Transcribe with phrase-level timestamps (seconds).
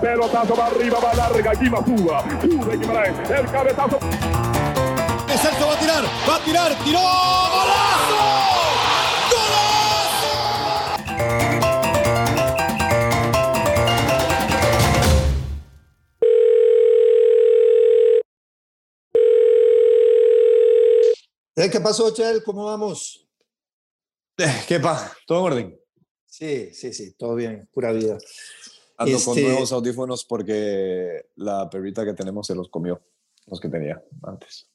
[0.00, 2.24] Pelotazo va arriba, va larga, aquí va Suba.
[2.40, 3.98] Sube Guimaraes, el cabezazo.
[5.40, 8.40] Celso va a tirar, va a tirar, tiró, golazo.
[21.56, 22.42] Eh, ¿Qué pasó, Chel?
[22.42, 23.26] ¿Cómo vamos?
[24.38, 25.14] Eh, ¿Qué pasa?
[25.26, 25.80] ¿Todo en orden?
[26.26, 28.16] Sí, sí, sí, todo bien, pura vida.
[29.00, 33.00] Ando con Este- nuevos audífonos porque la perrita que tenemos se los comió,
[33.46, 34.68] los que tenía antes.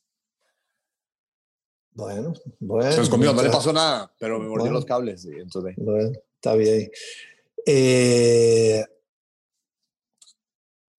[1.92, 2.92] Bueno, bueno.
[2.92, 4.74] Se los comió, no le pasó nada, pero me mordió Bueno.
[4.74, 5.26] los cables.
[5.26, 6.90] Y entonces, Bueno, está bien.
[7.68, 8.84] Eh,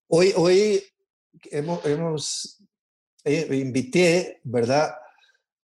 [0.06, 0.82] hoy, hoy
[1.50, 2.62] hemos, hemos
[3.24, 4.94] eh, invité, ¿verdad?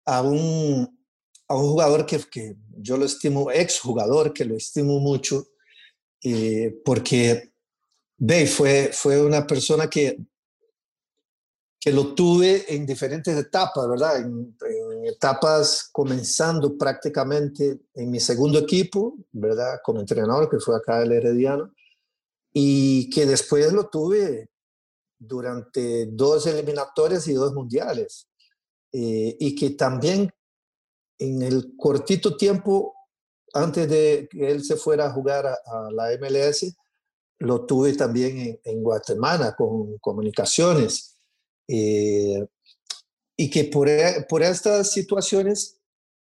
[0.05, 0.99] A un,
[1.47, 5.47] a un jugador que, que yo lo estimo, ex jugador, que lo estimo mucho,
[6.21, 7.52] eh, porque
[8.17, 10.17] ve, fue, fue una persona que,
[11.79, 14.21] que lo tuve en diferentes etapas, ¿verdad?
[14.21, 14.55] En,
[15.05, 19.79] etapas comenzando prácticamente en mi segundo equipo, ¿verdad?
[19.83, 21.73] Como entrenador, que fue acá el Herediano,
[22.53, 24.49] y que después lo tuve
[25.19, 28.29] durante dos eliminatorias y dos mundiales,
[28.93, 30.31] eh, y que también
[31.19, 32.93] en el cortito tiempo
[33.53, 36.75] antes de que él se fuera a jugar a la MLS,
[37.43, 41.17] lo tuve también en, Guatemala con comunicaciones.
[41.67, 42.45] Eh,
[43.37, 45.79] y que por, e- por estas situaciones,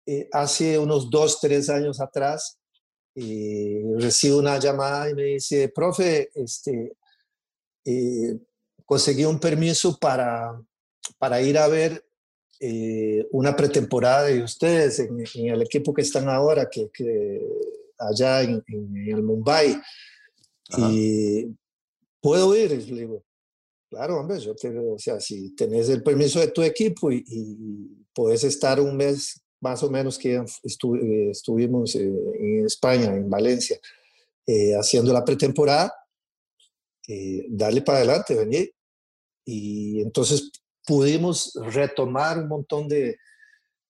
[0.05, 2.59] eh, hace unos dos, tres años atrás,
[3.15, 6.97] eh, recibo una llamada y me dice, profe, este,
[7.85, 8.37] eh,
[8.85, 10.61] conseguí un permiso para,
[11.17, 12.05] para ir a ver
[12.59, 17.41] eh, una pretemporada de ustedes en, en el equipo que están ahora, que, que
[17.97, 19.81] allá en, en el Mumbai.
[20.69, 20.89] Ajá.
[20.91, 21.55] Y
[22.21, 23.23] puedo ir, le digo,
[23.89, 28.05] claro, hombre, yo te, o sea, si tenés el permiso de tu equipo y, y
[28.13, 33.29] puedes estar un mes más o menos que estu- eh, estuvimos eh, en España, en
[33.29, 33.79] Valencia,
[34.47, 35.93] eh, haciendo la pretemporada,
[37.07, 38.73] eh, darle para adelante, venir.
[39.45, 40.51] Y entonces
[40.85, 43.17] pudimos retomar un montón de,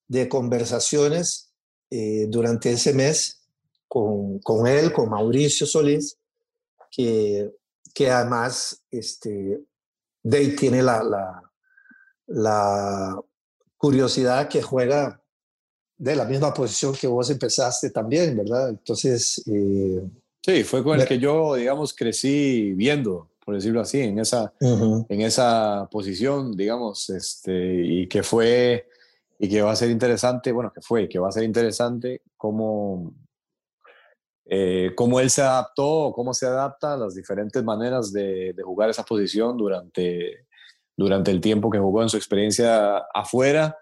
[0.08, 1.52] de conversaciones
[1.90, 3.42] eh, durante ese mes
[3.88, 6.18] con, con él, con Mauricio Solís,
[6.96, 7.52] que,
[7.94, 9.62] que además este,
[10.32, 11.52] ahí tiene la, la,
[12.28, 13.22] la
[13.78, 15.22] curiosidad que juega
[15.98, 18.70] de la misma posición que vos empezaste también, ¿verdad?
[18.70, 20.02] Entonces, eh,
[20.46, 24.54] sí, fue con el Me- que yo, digamos, crecí viendo, por decirlo así, en esa,
[25.08, 28.90] en esa posición, digamos, este, y que fue,
[29.40, 32.22] y que va a ser interesante, bueno, que fue, y que va a ser interesante
[32.36, 33.14] cómo,
[34.48, 38.90] eh, cómo él se adaptó, cómo se adapta a las diferentes maneras de, de jugar
[38.90, 40.46] esa posición durante,
[40.96, 43.78] durante el tiempo que jugó en su experiencia afuera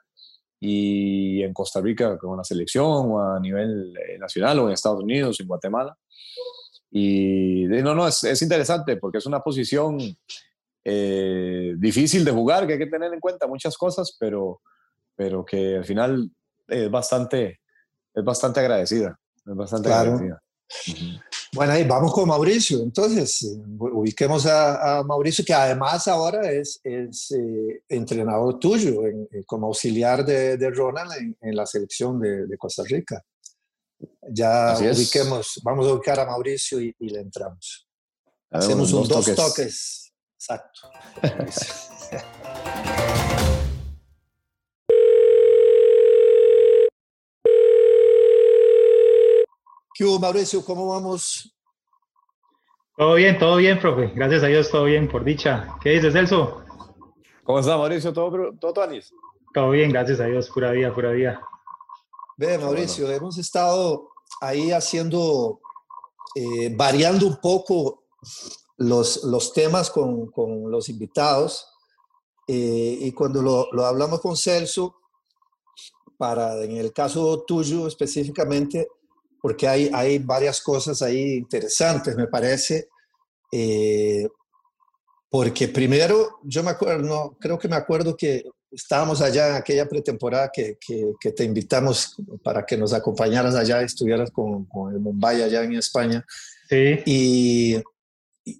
[0.60, 5.04] y en Costa Rica con la selección o a nivel eh, nacional o en Estados
[5.04, 5.98] Unidos, en Guatemala.
[6.90, 9.98] Y no, no, es, es interesante porque es una posición
[10.86, 14.62] eh, difícil de jugar, que hay que tener en cuenta muchas cosas, pero,
[15.16, 16.30] pero que al final
[16.68, 17.60] es bastante,
[18.14, 19.20] es bastante agradecida.
[19.46, 20.12] Es bastante Claro.
[20.12, 20.43] agradecida.
[21.54, 22.82] Bueno, ahí vamos con Mauricio.
[22.82, 29.28] Entonces, eh, ubiquemos a, a Mauricio, que además ahora es, es eh, entrenador tuyo en-
[29.32, 33.22] eh, como auxiliar de, de Ronald en, en la selección de, de Costa Rica.
[34.30, 34.98] Ya Así es.
[34.98, 37.88] ubiquemos, vamos a ubicar a Mauricio y, y le entramos.
[38.50, 40.12] Dale Hacemos unos un dos toques.
[40.38, 40.82] Exacto.
[49.94, 50.64] ¿Qué hubo, Mauricio?
[50.66, 51.54] ¿Cómo vamos?
[52.98, 54.12] Todo bien, todo bien, profe.
[54.16, 55.76] Gracias a Dios, todo bien, por dicha.
[55.82, 56.64] ¿Qué dices, Celso?
[57.44, 58.14] ¿Cómo está Mauricio?
[58.14, 59.12] ¿Todo, todo Tonis?
[59.54, 61.42] Todo bien, gracias a Dios, pura vida, pura vida.
[62.38, 64.10] Ve, Mauricio, hemos estado
[64.42, 65.60] ahí haciendo,
[66.36, 68.06] eh, variando un poco
[68.78, 71.68] los, los temas con, con los invitados.
[72.48, 74.96] eh, y cuando lo, lo hablamos con Celso,
[76.18, 78.88] para, en el caso tuyo específicamente,
[79.44, 82.88] porque hay, hay varias cosas ahí interesantes, me parece.
[83.52, 84.26] eh,
[85.30, 89.90] porque primero, yo me acuerdo, no, creo que me acuerdo que estábamos allá en aquella
[89.90, 95.00] pretemporada que, que, que te invitamos para que nos acompañaras allá, estuvieras con, con el
[95.00, 96.24] Mumbai allá en España.
[96.70, 97.76] Sí, Y,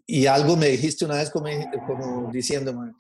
[0.08, 1.48] y- algo me dijiste una vez como,
[1.88, 2.92] como diciéndome,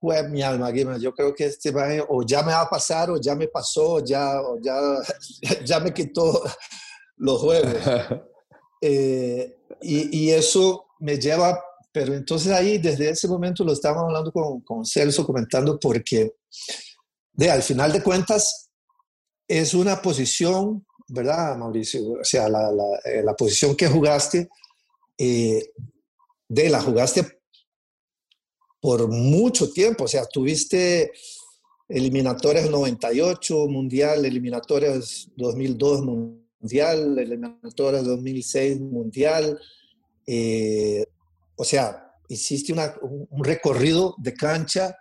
[0.00, 1.72] "Jue mi alma, Guima, yo creo que este
[2.08, 4.78] o ya me va a pasar, o ya me pasó, o ya, o ya,
[5.64, 6.42] ya me quitó
[7.18, 7.74] los juegos.
[8.80, 11.60] Eh, y, y eso me lleva
[11.92, 16.34] pero entonces ahí, desde ese momento lo estábamos hablando con, con Celso, comentando, porque
[17.32, 18.70] de, al final de cuentas
[19.48, 22.12] es una posición, ¿verdad, Mauricio?
[22.20, 24.48] O sea, la, la, eh, la posición que jugaste,
[25.16, 25.72] eh,
[26.46, 27.40] de la jugaste
[28.80, 31.10] por mucho tiempo, o sea, tuviste
[31.88, 39.58] eliminatorias 98, mundial, eliminatorias 2002, mundial, eliminatorias 2006, mundial.
[40.26, 41.04] Eh,
[41.56, 44.96] o sea, hiciste un recorrido de cancha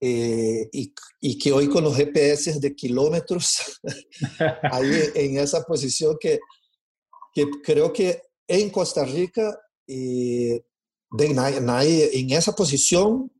[0.00, 3.80] eh, y, y, que hoy con los GPS de kilómetros,
[4.70, 6.40] ahí en esa posición que,
[7.32, 10.62] que creo que en Costa Rica, eh,
[11.10, 13.30] de nadie, en esa posición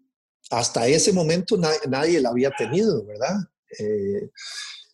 [0.50, 3.36] hasta ese momento nadie, nadie la había tenido, ¿verdad?
[3.78, 4.30] Eh,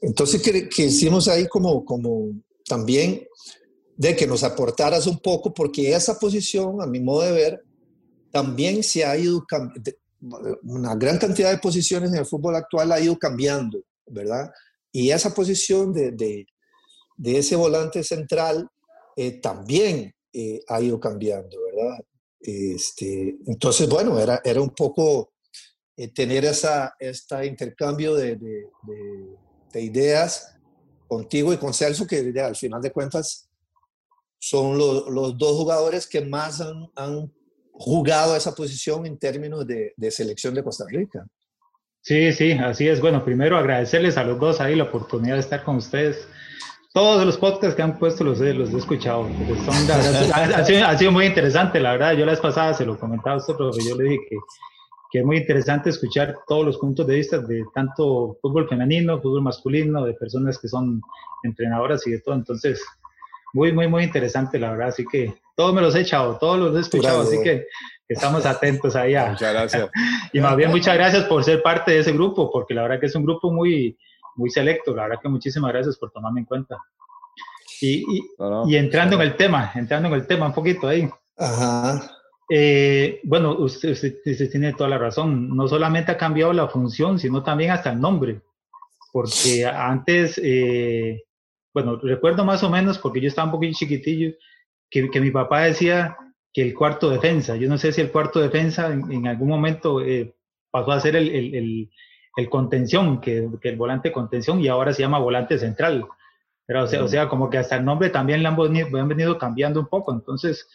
[0.00, 2.32] entonces, que, que, hicimos ahí como, como
[2.70, 3.26] también
[3.96, 7.64] de que nos aportaras un poco, porque esa posición, a mi modo de ver,
[8.30, 9.44] también se ha ido,
[10.62, 14.50] una gran cantidad de posiciones en el fútbol actual ha ido cambiando, ¿verdad?
[14.92, 16.46] Y esa posición de, de,
[17.16, 18.68] de ese volante central
[19.16, 21.98] eh, también eh, ha ido cambiando, ¿verdad?
[22.40, 25.32] Este, entonces, bueno, era, era un poco
[25.96, 28.66] eh, tener esa, este intercambio de, de,
[29.72, 30.56] de, ideas
[31.10, 33.50] contigo y con Celso, que al final de cuentas
[34.38, 37.32] son lo, los dos jugadores que más han, han,
[37.72, 41.24] jugado esa posición en términos de, selección de Costa Rica.
[42.02, 43.00] Sí, sí, así es.
[43.00, 46.28] Bueno, primero agradecerles a los dos ahí la oportunidad de estar con ustedes.
[46.92, 49.26] Todos los podcasts que han puesto los he, los he escuchado.
[49.64, 49.90] Son,
[50.34, 52.12] ha, sido, ha, sido, muy interesante, la verdad.
[52.12, 54.36] Yo la vez pasada se lo comentaba a usted, pero yo le dije que
[55.10, 59.42] que es muy interesante escuchar todos los puntos de vista de tanto fútbol femenino, fútbol
[59.42, 61.02] masculino, de personas que son
[61.42, 62.36] entrenadoras y de todo.
[62.36, 62.80] Entonces,
[63.52, 64.88] muy, muy, muy interesante, la verdad.
[64.88, 67.66] Así que todos me los he echado, todos los he escuchado, así que
[68.08, 69.14] estamos atentos ahí.
[69.14, 69.90] Muchas gracias.
[70.32, 73.06] y más bien, muchas gracias por ser parte de ese grupo, porque la verdad que
[73.06, 73.98] es un grupo muy,
[74.36, 74.94] muy selecto.
[74.94, 76.78] La verdad que muchísimas gracias por tomarme en cuenta.
[77.80, 80.86] Y, y, no, no, y entrando en el tema, entrando en el tema un poquito
[80.86, 81.10] ahí.
[81.36, 82.19] Ajá.
[82.52, 85.56] Eh, bueno, usted, usted, usted, tiene toda la razón.
[85.56, 88.40] No solamente ha cambiado la función, sino también hasta el nombre.
[89.12, 91.24] Porque antes, eh,
[91.72, 94.32] bueno, recuerdo más o menos, porque yo estaba un poquito chiquitillo,
[94.90, 96.16] que, que, mi papá decía
[96.52, 100.00] que el cuarto defensa, yo no sé si el cuarto defensa en, en algún momento
[100.00, 100.34] eh,
[100.72, 101.90] pasó a ser el, el, el,
[102.36, 106.06] el contención, que, que, el volante contención, y ahora se llama volante central.
[106.66, 109.08] Pero, o, sea, o sea, como que hasta el nombre también le han venido, han
[109.08, 110.12] venido cambiando un poco.
[110.12, 110.68] Entonces,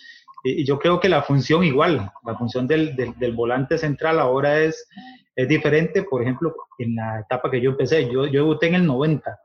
[0.46, 4.60] y yo creo que la función igual, la función del, del, del, volante central ahora
[4.60, 4.88] es,
[5.36, 8.86] es diferente, por ejemplo, en la etapa que yo empecé, yo, yo debuté en el
[8.86, 9.40] 90,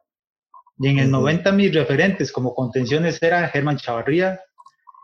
[0.79, 1.23] y en el uh -huh.
[1.23, 4.41] 90 mis referentes como contenciones eran Germán Chavarría,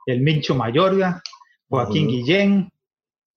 [0.05, 1.23] el Mincho Mayorga,
[1.69, 2.13] Joaquín uh -huh.
[2.13, 2.73] Guillén,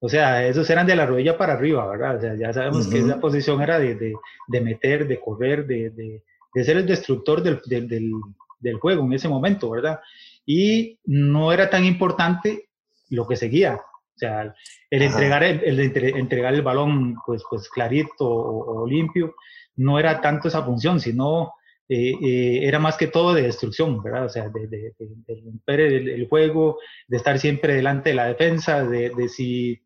[0.01, 2.17] o sea, esos eran de la rodilla para arriba, ¿verdad?
[2.17, 2.91] O sea, ya sabemos uh -huh.
[2.91, 4.13] que esa posición era de, de,
[4.47, 6.23] de meter, de correr, de, de,
[6.53, 8.11] de ser el destructor del, del, del,
[8.59, 9.99] del juego en ese momento, ¿verdad?
[10.45, 12.69] Y no era tan importante
[13.09, 13.75] lo que seguía.
[13.75, 14.53] O sea,
[14.89, 15.79] el entregar el, el,
[16.17, 19.35] entregar el balón pues, pues clarito o, o, limpio
[19.77, 21.53] no era tanto esa función, sino
[21.87, 24.25] eh, eh, era más que todo de destrucción, ¿verdad?
[24.25, 28.27] O sea, de, de, de romper el, el, juego, de estar siempre delante de la
[28.27, 29.81] defensa, de, de, si,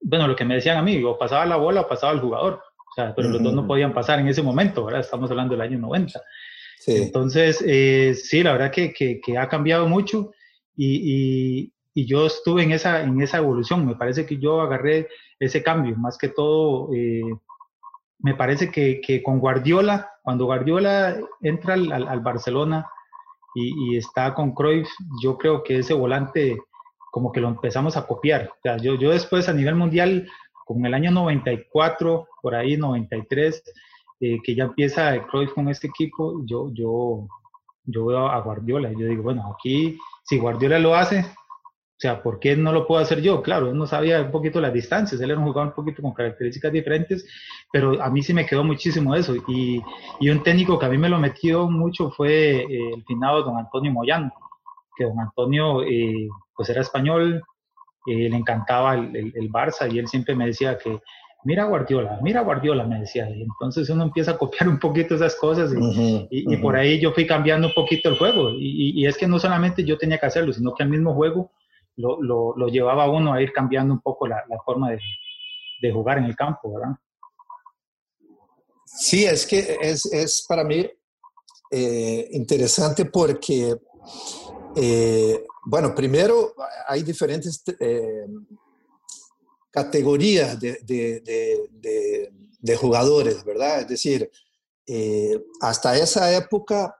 [0.00, 2.62] bueno, lo que me decían a mí, o pasaba la bola o pasaba el jugador.
[2.90, 3.34] O sea, pero uh -huh.
[3.34, 5.02] los dos no podían pasar en ese momento, ¿verdad?
[5.02, 6.20] Estamos hablando del año 90.
[6.80, 6.96] Sí.
[6.96, 10.32] Entonces, eh, sí, la verdad que, que, que, ha cambiado mucho
[10.76, 10.96] y,
[11.64, 13.86] y, y, yo estuve en esa, en esa evolución.
[13.86, 15.08] Me parece que yo agarré
[15.38, 17.22] ese cambio, más que todo, eh,
[18.20, 22.88] me parece que, que, con Guardiola, cuando Guardiola entra al, al, al Barcelona
[23.54, 24.88] y, y, está con Cruyff,
[25.22, 26.58] yo creo que ese volante
[27.10, 28.50] como que lo empezamos a copiar.
[28.52, 30.28] O sea, yo, yo después a nivel mundial,
[30.64, 33.62] con el año 94, por ahí 93,
[34.20, 37.28] eh, que ya empieza Cruyff con este equipo, yo, yo,
[37.84, 41.24] yo veo a Guardiola yo digo, bueno, aquí si Guardiola lo hace,
[41.98, 43.42] o sea, ¿por qué no lo puedo hacer yo?
[43.42, 46.12] Claro, él no sabía un poquito las distancias, él era un jugador un poquito con
[46.12, 47.26] características diferentes,
[47.72, 49.34] pero a mí sí me quedó muchísimo eso.
[49.48, 49.82] Y,
[50.20, 53.58] y un técnico que a mí me lo metió mucho fue eh, el finado don
[53.58, 54.32] Antonio Moyano,
[54.96, 57.42] que don Antonio eh, pues era español,
[58.06, 61.00] eh, le encantaba el, el Barça y él siempre me decía que
[61.44, 63.28] mira Guardiola, mira Guardiola, me decía.
[63.30, 66.46] Y entonces uno empieza a copiar un poquito esas cosas y, uh -huh, y, y
[66.46, 66.62] uh -huh.
[66.62, 68.50] por ahí yo fui cambiando un poquito el juego.
[68.58, 71.52] Y, es que no solamente yo tenía que hacerlo, sino que el mismo juego
[71.96, 75.00] lo, lo, lo llevaba a uno a ir cambiando un poco la, la forma de,
[75.82, 76.94] de, jugar en el campo, ¿verdad?
[78.84, 80.88] Sí, es que es, es para mí
[81.70, 83.76] eh, interesante porque,
[84.76, 86.54] eh, bueno, primero
[86.86, 88.26] hay diferentes eh,
[89.78, 92.30] categorías de, de,
[92.60, 93.80] de, jugadores, ¿verdad?
[93.82, 94.30] Es decir,
[94.86, 96.94] eh, hasta esa época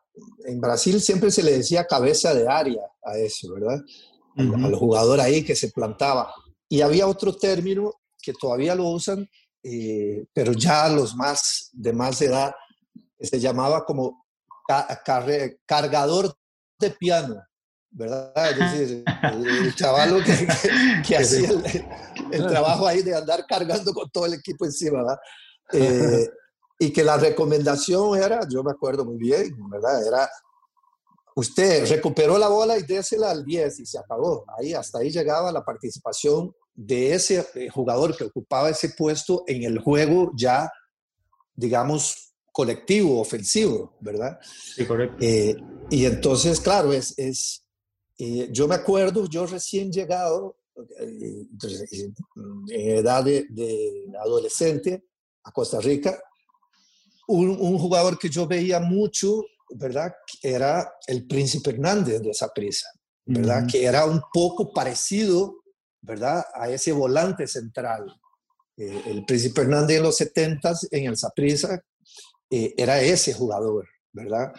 [0.44, 3.80] en Brasil siempre se le decía cabeza de área a eso, ¿verdad?
[4.36, 6.32] al, jugador ahí que se plantaba.
[6.68, 7.92] Y había otro término
[8.22, 9.28] que todavía lo usan,
[9.62, 12.52] eh, pero ya los más de más edad,
[13.18, 14.24] que se llamaba como
[15.66, 16.32] cargador
[16.78, 17.42] de piano,
[17.90, 18.50] ¿verdad?
[18.50, 20.32] Es decir, el, chaval que,
[21.16, 21.62] hacía el,
[22.30, 25.18] trabajo ahí de andar cargando con todo el equipo encima, ¿verdad?
[25.70, 26.26] Eh,
[26.78, 30.06] y que la recomendación era, yo me acuerdo muy bien, ¿verdad?
[30.06, 30.30] Era,
[31.34, 34.46] usted recuperó la bola y désela al 10 y se acabó.
[34.56, 39.64] Ahí, hasta ahí llegaba la participación de ese eh, jugador que ocupaba ese puesto en
[39.64, 40.72] el juego ya,
[41.54, 44.38] digamos, colectivo, ofensivo, ¿verdad?
[44.42, 45.16] Sí, correcto.
[45.20, 45.54] Eh,
[45.90, 47.64] y entonces, claro, es, es
[48.18, 50.56] eh, yo me acuerdo, yo recién llegado,
[50.98, 51.46] en
[52.68, 55.04] edad de, de, adolescente,
[55.44, 56.18] a Costa Rica,
[57.28, 60.12] un, jugador que yo veía mucho, ¿verdad?
[60.42, 62.88] Era el Príncipe Hernández de esa prisa,
[63.26, 63.66] ¿verdad?
[63.70, 65.56] Que era un poco parecido,
[66.00, 66.44] ¿verdad?
[66.54, 68.06] A ese volante central.
[68.76, 71.82] Eh, el Príncipe Hernández en los 70 en el Saprissa
[72.50, 74.52] eh, era ese jugador, ¿verdad?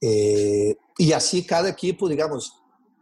[0.00, 2.52] Eh, y así cada equipo, digamos,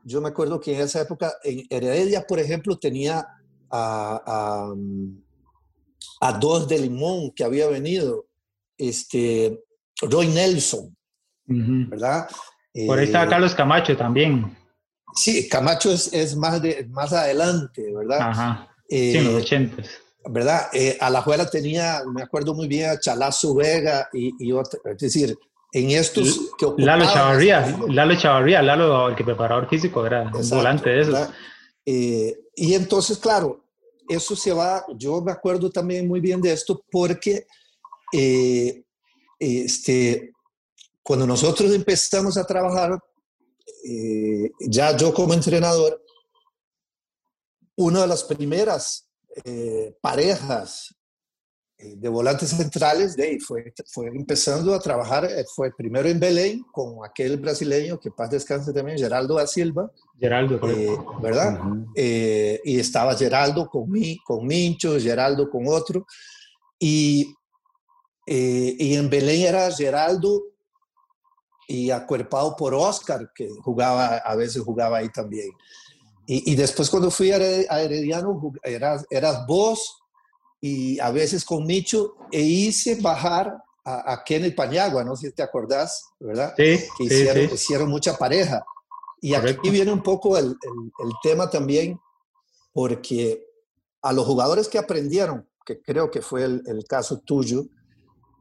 [0.04, 3.26] yo me acuerdo que en esa época, en Heredia, por ejemplo, tenía
[3.70, 4.74] a, a,
[6.20, 8.26] a dos de Limón que había venido,
[8.76, 9.60] este,
[10.00, 10.96] Roy Nelson,
[11.46, 12.28] ¿verdad?
[12.86, 14.56] Por ahí está eh, Carlos Camacho también.
[15.14, 18.20] Sí, Camacho es, es más, de, más adelante, ¿verdad?
[18.20, 18.74] Ajá.
[18.88, 19.90] sí, en los eh, ochentas.
[20.24, 20.68] ¿Verdad?
[20.72, 24.78] Eh, a la juela tenía, me acuerdo muy bien, a Chalazo Vega y, y otra,
[24.84, 25.36] es decir,
[25.72, 30.90] en estos que Lalo Chavarría, Lalo Chavarría, Lalo, el que preparador físico, era un volante
[30.90, 31.28] de esos.
[31.84, 33.64] y entonces, claro,
[34.08, 37.46] eso se va, yo me acuerdo también muy bien de esto porque
[38.12, 38.84] eh,
[39.38, 40.32] este,
[41.02, 42.98] cuando nosotros empezamos a trabajar,
[43.84, 46.04] eh, ya yo como entrenador,
[47.76, 49.08] una de las primeras
[49.44, 50.94] eh, parejas
[51.96, 57.36] de volantes centrales de fue, fue empezando a trabajar, fue primero en Belén con aquel
[57.38, 59.90] brasileño que paz descanse también, Geraldo da Silva.
[60.18, 60.60] Geraldo,
[61.20, 61.58] ¿verdad?
[61.94, 66.06] y estaba Geraldo con, mí, con Mincho, Geraldo con otro.
[66.78, 67.34] Y
[68.26, 70.42] eh, y en Belén era Geraldo
[71.66, 75.50] y acuerpado por Oscar, que jugaba, a veces jugaba ahí también.
[76.24, 80.01] Y, después cuando fui a Herediano, eras, eras vos
[80.64, 83.52] y a veces con Micho, e hice bajar
[83.84, 86.54] a, a Kenneth Pañagua, no sé si te acordás, ¿verdad?
[86.56, 88.64] Sí, que hicieron, hicieron mucha pareja.
[89.20, 92.00] Y aquí viene un poco el, el, el tema también,
[92.72, 93.44] porque
[94.02, 97.64] a los jugadores que aprendieron, que creo que fue el, el caso tuyo,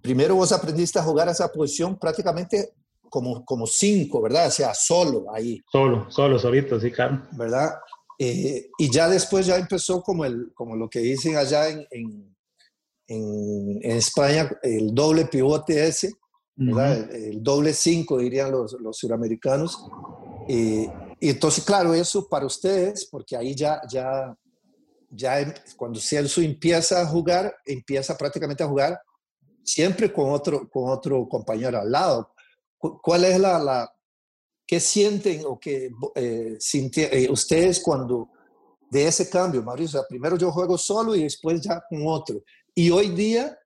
[0.03, 2.73] primero vos aprendiste a jugar esa posición prácticamente
[3.09, 4.47] como, como cinco, ¿verdad?
[4.47, 5.59] O sea, solo ahí.
[5.71, 7.23] Solo, solo, solito, sí, claro.
[7.31, 7.79] ¿Verdad?
[8.23, 12.35] Eh, y ya después ya empezó como, el, como lo que dicen allá en, en,
[13.07, 16.13] en, España, el doble pivote ese,
[16.55, 17.09] ¿verdad?
[17.15, 19.87] el, doble cinco, dirían los, los suramericanos.
[20.47, 20.87] y
[21.19, 24.37] entonces, claro, eso para ustedes, porque ahí ya, ya,
[25.09, 29.01] ya em, cuando Celso empieza a jugar, empieza prácticamente a jugar
[29.63, 32.35] siempre con otro, con otro compañero al lado.
[32.77, 33.91] ¿Cuál es la, la
[34.71, 38.29] qué sienten o qué eh, eh, ustedes cuando
[38.89, 40.01] de ese cambio, Mauricio?
[40.07, 42.41] primero yo juego solo y después ya con otro.
[42.73, 43.59] Y hoy día,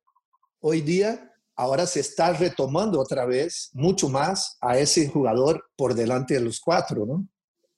[0.61, 6.33] hoy día, ahora se está retomando otra vez mucho más a ese jugador por delante
[6.33, 7.27] de los cuatro, ¿no?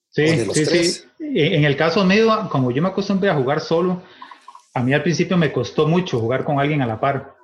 [0.07, 1.03] Sí, sí, sí.
[1.19, 4.03] En el caso mío, como yo me acostumbré a jugar solo,
[4.74, 7.36] a mí al principio me costó mucho jugar con alguien a la par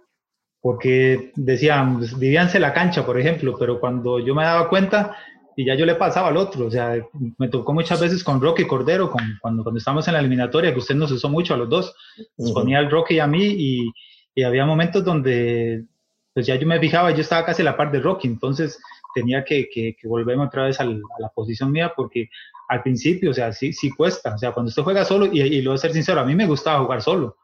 [0.62, 5.13] porque decían, vivíanse la cancha, por ejemplo, pero cuando yo me daba cuenta
[5.56, 6.96] y ya yo le pasaba al otro, o sea,
[7.38, 10.80] me tocó muchas veces con Rocky Cordero, con, cuando, cuando estábamos en la eliminatoria, que
[10.80, 11.96] usted nos usó mucho a los dos,
[12.38, 13.92] nos ponía al Rocky y a mí y,
[14.36, 15.86] y, había momentos donde
[16.34, 18.80] pues ya yo me fijaba, yo estaba casi a la par de Rocky, entonces
[19.14, 22.30] tenía que, que, volverme otra vez a la posición mía porque
[22.68, 25.62] al principio, o sea, sí, sí cuesta, o sea, cuando usted juega solo, y, y
[25.62, 27.38] lo voy a ser sincero, a mí me gustaba jugar solo,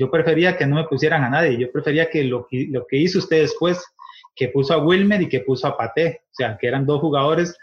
[0.00, 2.96] yo prefería que no me pusieran a nadie, yo prefería que lo que, lo que
[2.96, 3.84] hizo usted después,
[4.40, 7.58] que puso a Wilmer y que puso a Paté, o sea, que eran dos jugadores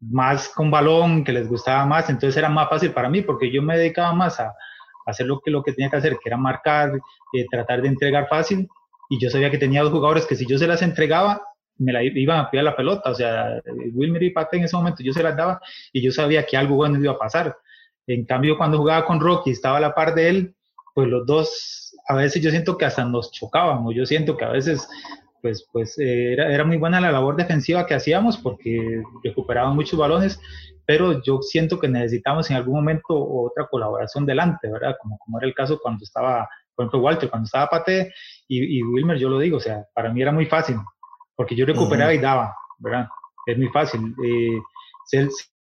[0.00, 3.60] más con balón, que les gustaba más, entonces era más fácil para mí porque yo
[3.60, 4.54] me dedicaba más a,
[5.04, 6.92] hacer lo que, lo que tenía que hacer, que era marcar,
[7.34, 8.66] eh, tratar de entregar fácil,
[9.10, 11.42] y yo sabía que tenía dos jugadores que si yo se las entregaba,
[11.76, 13.60] me la iban a pillar la pelota, o sea,
[13.92, 15.60] Wilmer y Pate en ese momento yo se las daba
[15.92, 17.54] y yo sabía que algo bueno iba a pasar.
[18.06, 20.54] En cambio, cuando jugaba con Rocky, estaba a la par de él,
[20.94, 24.50] pues los dos, a veces yo siento que hasta nos chocábamos, yo siento que a
[24.50, 24.88] veces,
[25.42, 29.98] pues, pues eh, era, era muy buena la labor defensiva que hacíamos porque recuperaban muchos
[29.98, 30.40] balones,
[30.86, 34.96] pero yo siento que necesitamos en algún momento otra colaboración delante, ¿verdad?
[35.00, 38.14] Como, como era el caso cuando estaba, por ejemplo, Walter, cuando estaba Pate
[38.48, 40.76] y, Wilmer, yo lo digo, o sea, para mí era muy fácil,
[41.34, 43.08] porque yo recuperaba y daba, ¿verdad?
[43.46, 44.14] Es muy fácil.
[44.24, 44.58] Eh,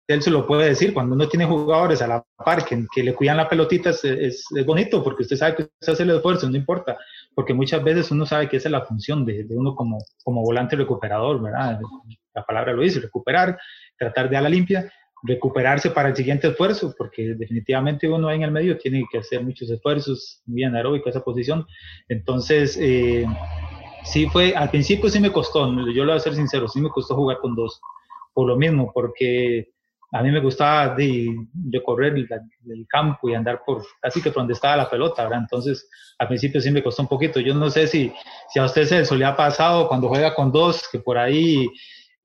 [0.08, 3.36] él se lo puede decir, cuando uno tiene jugadores a la par que, le cuidan
[3.36, 6.96] la pelotita es, es, bonito porque usted sabe que usted hace el esfuerzo, no importa,
[7.36, 10.42] porque muchas veces uno sabe que esa es la función de, de, uno como, como
[10.42, 11.78] volante recuperador, ¿verdad?
[12.34, 13.58] La palabra lo dice, recuperar,
[13.98, 14.90] tratar de dar la limpia,
[15.22, 19.44] recuperarse para el siguiente esfuerzo, porque definitivamente uno ahí en el medio tiene que hacer
[19.44, 21.66] muchos esfuerzos, muy anaeróbico esa posición.
[22.08, 23.26] Entonces, eh,
[24.04, 26.88] sí fue, al principio sí me costó, yo lo voy a ser sincero, sí me
[26.88, 27.82] costó jugar con dos,
[28.32, 29.74] por lo mismo, porque
[30.12, 31.26] a mí me gustaba de,
[31.70, 35.40] recorrer el, campo y andar por casi que por donde estaba la pelota, ¿verdad?
[35.40, 37.40] Entonces, al principio sí me costó un poquito.
[37.40, 38.12] Yo no sé si,
[38.48, 41.68] si a usted se le ha pasado cuando juega con dos, que por ahí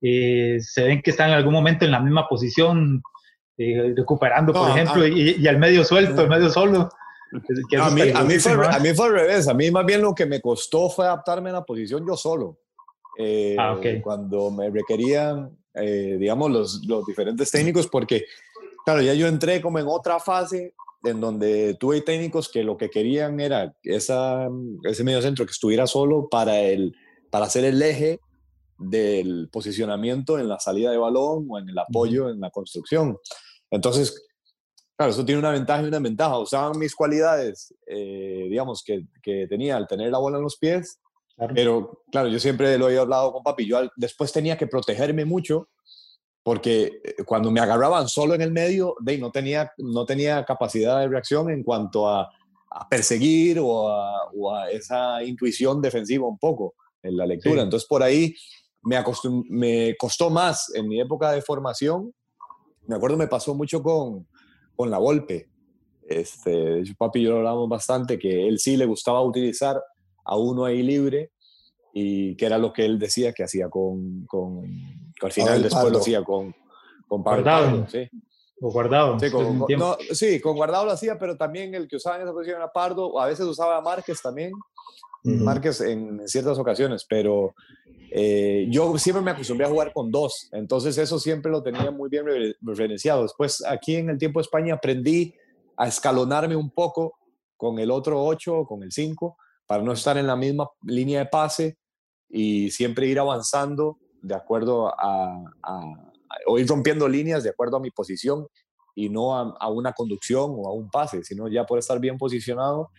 [0.00, 3.02] eh, se ven que están en algún momento en la misma posición,
[3.58, 6.88] eh, recuperando, por ejemplo, y, al medio suelto, al medio solo.
[7.80, 9.48] a, mí, a, mí fue, a, mí, fue, al revés.
[9.48, 12.58] A mí más bien lo que me costó fue adaptarme a la posición yo solo.
[13.18, 18.26] Eh, ah, cuando me requerían eh, digamos, los, los diferentes técnicos, porque,
[18.84, 20.74] claro, ya yo entré como en otra fase
[21.04, 24.48] en donde tuve técnicos que lo que querían era esa,
[24.84, 26.94] ese medio centro que estuviera solo para, el,
[27.30, 28.20] para hacer el eje
[28.78, 33.16] del posicionamiento en la salida de balón o en el apoyo en la construcción.
[33.70, 34.26] Entonces,
[34.96, 36.38] claro, eso tiene una ventaja y una ventaja.
[36.38, 41.00] Usaban mis cualidades, eh, digamos, que, que, tenía al tener la bola en los pies
[41.54, 45.68] pero claro, yo siempre lo he hablado con papi, yo después tenía que protegerme mucho
[46.42, 51.00] porque eh, cuando me agarraban solo en el medio, de, no, tenía, no tenía capacidad
[51.00, 52.30] de reacción en cuanto a,
[52.88, 57.60] perseguir o a, esa intuición defensiva un poco en la lectura.
[57.60, 58.34] Entonces por ahí
[58.80, 58.96] me,
[59.50, 62.14] me costó más en mi época de formación.
[62.86, 64.26] Me acuerdo, me pasó mucho con,
[64.74, 65.50] con la golpe.
[66.08, 69.78] Este, papi y yo lo hablamos bastante, que él sí le gustaba utilizar
[70.24, 71.30] a uno ahí libre
[71.92, 74.64] y que era lo que él decía que hacía con, con
[75.20, 76.54] al final después lo hacía con,
[77.06, 77.86] con Guardado.
[77.88, 78.08] sí.
[78.64, 79.18] O guardado.
[79.18, 82.32] Sí con, no, sí, con guardado lo hacía, pero también el que usaba en esa
[82.32, 84.52] posición era Pardo, a veces usaba a Márquez también,
[85.24, 87.56] Márquez en ciertas ocasiones, pero
[88.12, 92.08] eh, yo siempre me acostumbré a jugar con dos, entonces eso siempre lo tenía muy
[92.08, 92.24] bien
[92.60, 93.22] referenciado.
[93.22, 95.34] Después aquí en el tiempo de España aprendí
[95.76, 97.14] a escalonarme un poco
[97.56, 99.38] con el otro ocho, con el cinco,
[99.80, 101.76] no estar en la misma línea de pase
[102.28, 105.44] y siempre ir avanzando de acuerdo a,
[106.46, 108.46] o ir rompiendo líneas de acuerdo a mi posición
[108.94, 112.90] y no a, una conducción o a un pase, sino ya por estar bien posicionado,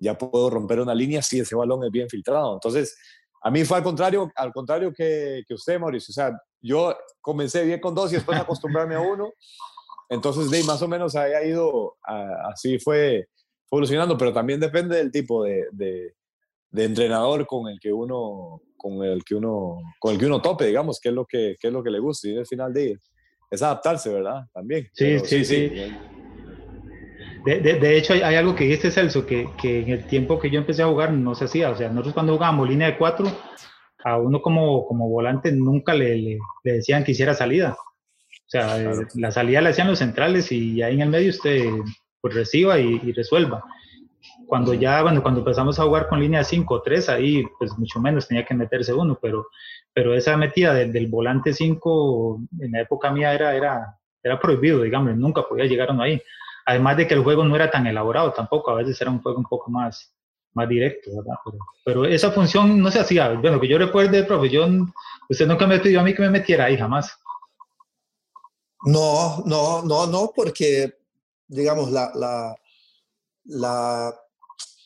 [0.00, 2.54] ya puedo romper una línea si ese balón es bien filtrado.
[2.54, 2.96] Entonces,
[3.42, 6.12] a mí fue al contrario, al contrario que, que usted, Mauricio.
[6.12, 9.32] O sea, yo comencé bien con dos y después acostumbrarme a uno.
[10.08, 11.96] Entonces, de más o menos ha ido,
[12.50, 13.28] así fue
[13.70, 16.14] evolucionando, pero también depende del tipo de,
[16.74, 21.00] entrenador con el que uno con el que uno con el que uno tope, digamos,
[21.00, 22.98] qué es lo que qué es lo que le gusta y al final de
[23.50, 24.42] es adaptarse, ¿verdad?
[24.52, 24.88] También.
[24.92, 25.72] Sí, sí, sí.
[27.44, 30.58] De, de, hecho, hay, algo que dice Celso, que, que, en el tiempo que yo
[30.58, 31.70] empecé a jugar no se hacía.
[31.70, 33.26] O sea, nosotros cuando jugábamos línea de cuatro,
[34.04, 37.76] a uno como, como volante nunca le, le, decían que hiciera salida.
[38.48, 41.70] O sea, la salida la hacían los centrales y ahí en el medio usted
[42.20, 43.62] pues reciba y, resuelva.
[44.48, 48.00] Cuando ya, bueno, cuando empezamos a jugar con línea 5 o 3, ahí pues mucho
[48.00, 49.48] menos tenía que meterse uno, pero,
[49.92, 55.14] pero esa metida del volante 5 en la época mía era, era, era prohibido, digamos,
[55.16, 56.20] nunca podía llegar uno ahí.
[56.64, 59.38] Además de que el juego no era tan elaborado tampoco, a veces era un juego
[59.38, 60.14] un poco más,
[60.54, 61.34] más directo, ¿verdad?
[61.84, 63.34] Pero, esa función no se hacía.
[63.34, 64.66] Bueno, que yo recuerde, profe, yo,
[65.28, 67.18] usted nunca me pidió a mí que me metiera ahí, jamás.
[68.84, 70.94] No, no, no, no, porque
[71.48, 72.54] digamos, la, la,
[73.44, 74.14] la,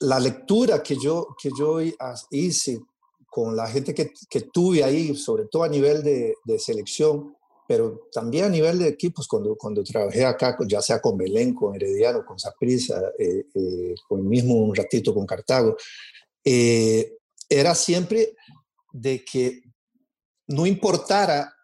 [0.02, 1.78] la, lectura que yo, que yo
[2.30, 2.80] hice
[3.26, 7.34] con la gente que, que tuve ahí, sobre todo a nivel de, de, selección,
[7.66, 11.74] pero también a nivel de equipos, cuando, cuando trabajé acá, ya sea con Belén, con
[11.74, 15.76] Herediano, con Saprissa, eh, eh, con mismo un ratito con Cartago,
[16.44, 17.14] eh,
[17.48, 18.34] era siempre
[18.92, 19.62] de que
[20.48, 21.54] no importara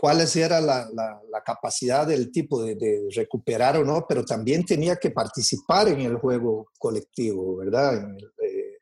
[0.00, 5.10] cuál era la, la, capacidad del tipo de, recuperar o no, pero también tenía que
[5.10, 8.08] participar en el juego colectivo, ¿verdad?
[8.42, 8.78] Eh,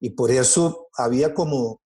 [0.00, 1.82] y por eso había como,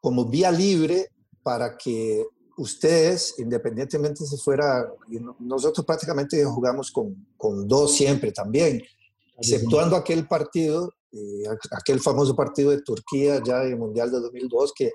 [0.00, 1.10] como vía libre
[1.44, 4.92] para que ustedes, independientemente si fuera,
[5.38, 8.82] nosotros prácticamente jugamos con, con dos siempre también,
[9.38, 14.72] exceptuando aquel partido, eh, aquel famoso partido de Turquía ya en el Mundial de 2002,
[14.74, 14.90] que,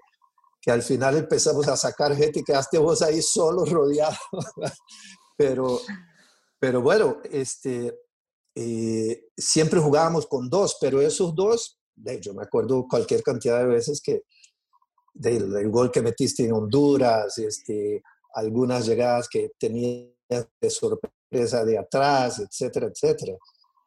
[0.65, 4.17] que al final empezamos a sacar gente y quedaste vos ahí solo, rodeado.
[5.37, 5.79] pero,
[6.57, 7.95] pero bueno, este,
[8.55, 11.77] eh, siempre jugábamos con dos, pero esos dos,
[12.19, 14.23] yo me acuerdo cualquier cantidad de veces que
[15.13, 18.01] del, gol que metiste en Honduras, este,
[18.33, 20.09] algunas llegadas que tenías
[20.59, 23.37] de sorpresa de atrás, etcétera, etcétera.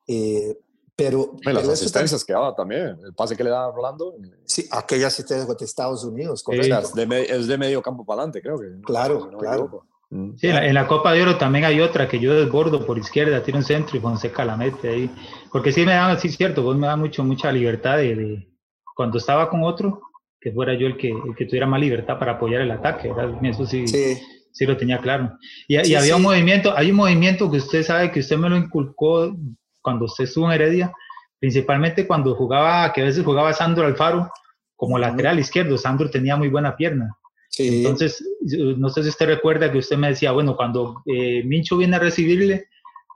[0.06, 0.56] Eh,
[0.98, 4.16] pero, las asistencias que daba también, el pase que le daba Rolando.
[4.44, 6.42] Sí, aquella asistencia contra Estados Unidos.
[6.50, 8.80] es, de, es de medio campo para adelante, creo que.
[8.82, 9.84] Claro, claro.
[10.10, 10.32] Mm.
[10.38, 13.58] Sí, en la, Copa de Oro también hay otra que yo desbordo por izquierda, tiro
[13.58, 15.10] un centro y Fonseca la mete ahí.
[15.52, 18.48] Porque sí me da, sí, cierto, vos me da mucho, mucha libertad de,
[18.96, 20.02] cuando estaba con otro,
[20.40, 23.12] que fuera yo el que, el que tuviera más libertad para apoyar el ataque,
[23.44, 25.38] Eso sí, sí, lo tenía claro.
[25.68, 29.32] Y, había un movimiento, hay un movimiento que usted sabe que usted me lo inculcó
[29.88, 30.92] cuando usted estuvo en Heredia,
[31.40, 34.30] principalmente cuando jugaba, que a veces jugaba Sandro Alfaro
[34.76, 37.16] como lateral izquierdo, Sandro tenía muy buena pierna.
[37.58, 38.22] Entonces,
[38.76, 42.00] no sé si usted recuerda que usted me decía, bueno, cuando eh, Mincho viene a
[42.00, 42.66] recibirle,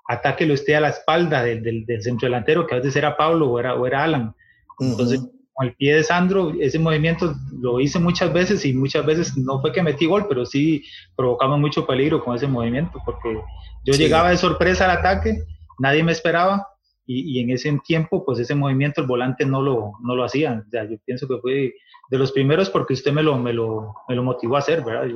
[0.09, 3.61] atáquelo usted a la espalda del, del, centro delantero, que a veces era Pablo o
[3.61, 4.35] era, o era Alan.
[4.81, 5.21] Entonces,
[5.53, 9.61] con el pie de Sandro, ese movimiento lo hice muchas veces y muchas veces no
[9.61, 10.83] fue que metí gol, pero sí
[11.15, 13.39] provocaba mucho peligro con ese movimiento, porque
[13.85, 15.45] yo llegaba de sorpresa al ataque,
[15.79, 16.69] nadie me esperaba
[17.07, 20.63] y, y, en ese tiempo, pues ese movimiento el volante no lo, no lo hacía.
[20.67, 21.75] O sea, yo pienso que fue
[22.11, 25.09] de los primeros porque usted me lo, me lo, me lo motivó a hacer, ¿verdad?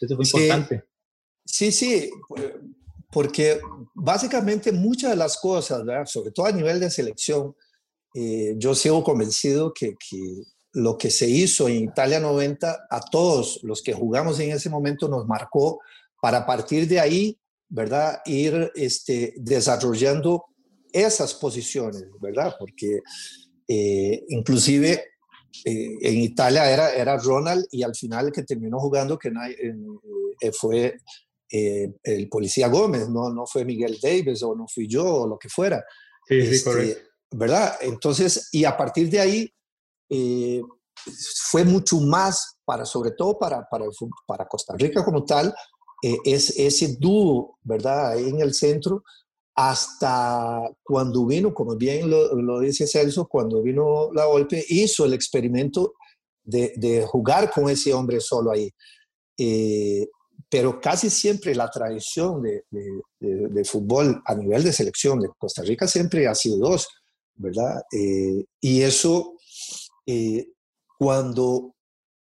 [0.00, 0.84] eso fue importante.
[1.44, 2.10] Sí, sí,
[3.10, 3.60] porque
[3.94, 6.06] básicamente muchas de las cosas, ¿verdad?
[6.06, 7.54] sobre todo a nivel de selección,
[8.14, 13.60] eh, yo sigo convencido que, que, lo que se hizo en Italia 90 a todos
[13.62, 15.80] los que jugamos en ese momento nos marcó
[16.20, 17.38] para partir de ahí,
[17.70, 18.20] ¿verdad?
[18.26, 20.44] Ir este, desarrollando
[20.92, 22.54] esas posiciones, ¿verdad?
[22.58, 23.00] Porque
[23.66, 25.04] eh, inclusive
[25.64, 29.32] eh, en Italia era, era Ronald y al final el que terminó jugando que
[30.52, 30.96] fue
[31.48, 35.48] el policía Gómez, no, no fue Miguel Davis o no fui yo o lo que
[35.48, 35.82] fuera.
[36.28, 37.10] Sí, sí, este, correcto.
[37.32, 37.76] ¿verdad?
[37.80, 39.54] Entonces, y a partir de ahí
[40.08, 40.62] eh,
[41.50, 43.86] fue mucho más para, sobre todo para, para,
[44.26, 45.54] para Costa Rica como tal,
[46.02, 48.12] eh, es ese dúo, ¿verdad?
[48.12, 49.04] Ahí en el centro,
[49.54, 55.94] hasta cuando vino, como bien lo, dice Celso, cuando vino la golpe, hizo el experimento
[56.42, 58.70] de, jugar con ese hombre solo ahí.
[59.36, 60.08] Eh,
[60.48, 66.26] pero casi siempre la tradición de, fútbol a nivel de selección de Costa Rica siempre
[66.26, 66.88] ha sido dos.
[67.34, 67.82] ¿verdad?
[67.92, 69.34] Eh, y eso,
[70.98, 71.74] cuando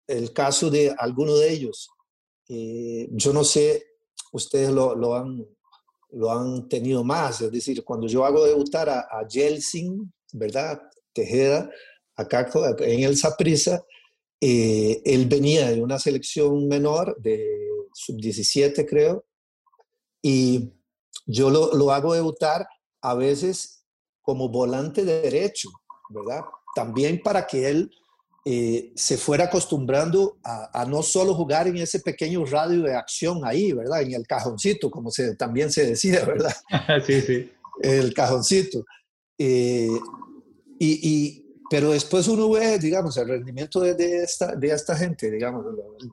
[0.06, 1.88] el caso de alguno de ellos,
[2.48, 3.85] eh, yo no sé,
[4.32, 5.46] ustedes lo, lo, han,
[6.11, 10.80] lo han tenido más, es decir, cuando yo hago debutar a, a Jelsin, ¿verdad?
[11.12, 11.70] Tejeda,
[12.14, 13.85] acá en el Saprissa,
[14.40, 19.24] él venía de una selección menor, de sub-17 creo,
[20.22, 20.70] y
[21.26, 22.66] yo lo, lo hago debutar
[23.00, 23.85] a veces
[24.22, 25.70] como volante de derecho,
[26.11, 26.42] ¿verdad?
[26.74, 27.90] También para que él
[28.48, 33.72] eh, se fuera acostumbrando a, no solo jugar en ese pequeño radio de acción ahí,
[33.72, 34.02] ¿verdad?
[34.02, 36.54] En el cajoncito, como se, también se decía, ¿verdad?
[37.04, 37.50] sí, sí.
[37.82, 38.85] El cajoncito.
[39.37, 39.88] Eh,
[40.78, 45.66] y, pero después uno ve, digamos, el rendimiento de, esta, de esta gente, digamos,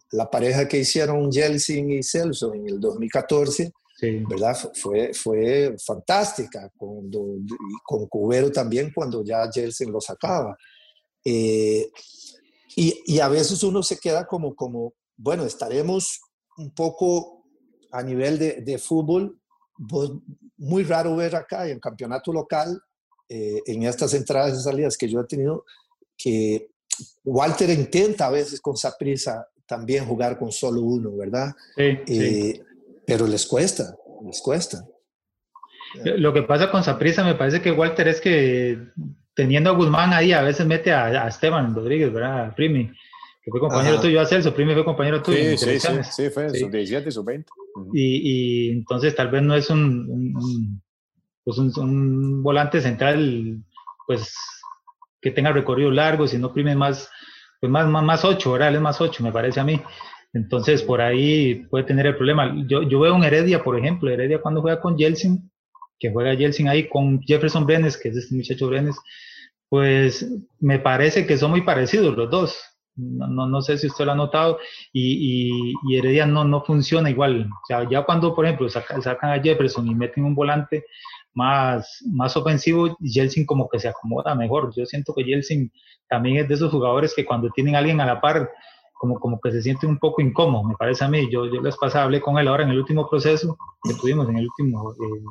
[0.09, 3.71] la, pareja que hicieron Jelsin y Celso en el 2014,
[4.27, 4.57] ¿verdad?
[4.73, 7.27] Fue, fue fantástica, cuando,
[7.85, 10.57] con Cubero también cuando ya Jelsen lo sacaba.
[11.23, 11.91] Eh,
[12.75, 16.21] y, y, a veces uno se queda como, como, bueno, estaremos
[16.57, 17.45] un poco
[17.91, 19.39] a nivel de, de fútbol,
[19.89, 20.11] pues,
[20.57, 22.81] muy raro ver acá en campeonato local,
[23.29, 25.65] eh, en estas entradas y salidas que yo he tenido,
[26.17, 26.69] que
[27.23, 31.53] Walter intenta a veces con Saprisa también jugar con solo uno, ¿verdad?
[31.75, 32.63] Sí, eh,
[33.05, 34.85] pero les cuesta, les cuesta.
[36.03, 38.77] Lo que pasa con Saprisa me parece que Walter es que
[39.35, 42.45] teniendo a Guzmán ahí a veces mete a, Esteban Rodríguez, ¿verdad?
[42.45, 42.91] A Primi,
[43.41, 45.37] que fue compañero tuyo a Celso, Primi fue compañero tuyo.
[45.37, 47.49] Sí, sí, sí, sí, fue en sus 17 y sus 20.
[47.93, 50.81] y, y, entonces tal vez no es un,
[51.43, 53.63] pues un, volante central,
[54.07, 54.35] pues
[55.21, 57.09] que tenga recorrido largo, sino Primi más,
[57.59, 58.69] pues más, más, más 8, ¿verdad?
[58.69, 59.81] Él es más 8, me parece a mí.
[60.33, 62.53] Entonces, por ahí puede tener el problema.
[62.67, 65.51] Yo, yo veo un Heredia, por ejemplo, Heredia cuando juega con Jelsin,
[65.99, 68.95] que juega Jelsin ahí con Jefferson Brenes, que es este muchacho Brenes,
[69.69, 70.29] pues
[70.59, 72.61] me parece que son muy parecidos los dos.
[72.95, 74.59] no, no, sé si usted lo ha notado,
[74.91, 77.49] y, y, Heredia no, no funciona igual.
[77.49, 80.85] O ya cuando, por ejemplo, sacan, a Jefferson y meten un volante
[81.33, 84.71] más, más ofensivo, Jelsin como que se acomoda mejor.
[84.75, 85.71] Yo siento que Jelsin
[86.07, 88.51] también es de esos jugadores que cuando tienen a alguien a la par,
[88.93, 91.27] como, como que se sienten un poco incómodos, me parece a mí.
[91.31, 94.37] Yo, yo les pasaba, hablé con él ahora en el último proceso que tuvimos, en
[94.37, 95.23] el último eh,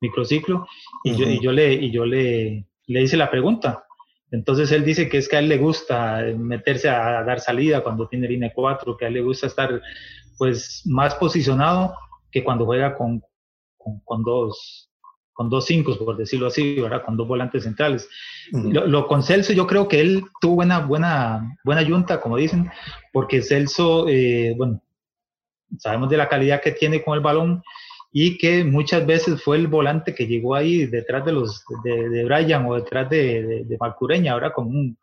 [0.00, 0.66] microciclo,
[1.04, 3.84] y, yo, y yo, le, y yo le, le hice la pregunta
[4.30, 8.08] entonces él dice que es que a él le gusta meterse a, dar salida cuando
[8.08, 9.80] tiene línea 4, que a él le gusta estar
[10.36, 11.94] pues más posicionado
[12.30, 13.22] que cuando juega con,
[14.04, 14.90] con, dos
[15.32, 17.04] con dos cinco, por decirlo así, ¿verdad?
[17.04, 18.08] Con dos volantes centrales.
[18.52, 22.70] lo, con Celso yo creo que él tuvo buena, buena, buena yunta, como dicen,
[23.12, 24.82] porque Celso, eh, bueno,
[25.78, 27.62] sabemos de la calidad que tiene con el balón,
[28.12, 32.24] y que muchas veces fue el volante que llegó ahí detrás de los de, de
[32.24, 34.98] Brian o detrás de, de, de Malcureña, ahora como un,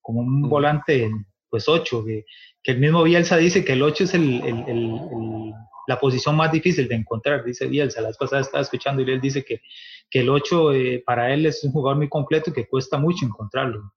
[0.00, 1.10] como un volante
[1.48, 2.24] pues 8, que,
[2.62, 5.52] que, el mismo Bielsa dice que el 8 es el, el, el,
[5.88, 9.20] la posición más difícil de encontrar, dice Bielsa, la vez pasada estaba escuchando y él
[9.20, 9.62] dice que,
[10.08, 13.26] que el 8 eh, para él es un jugador muy completo y que cuesta mucho
[13.26, 13.92] encontrarlo.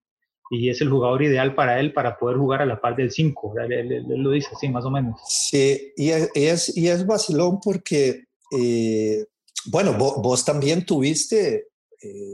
[0.50, 3.54] Y es el jugador ideal para él para poder jugar a la par del 5,
[3.60, 5.20] él, él, lo dice así, más o menos.
[5.28, 8.26] Sí, y es, y es vacilón porque
[8.58, 9.26] eh,
[9.66, 11.68] bueno, vos, también tuviste
[12.02, 12.34] eh,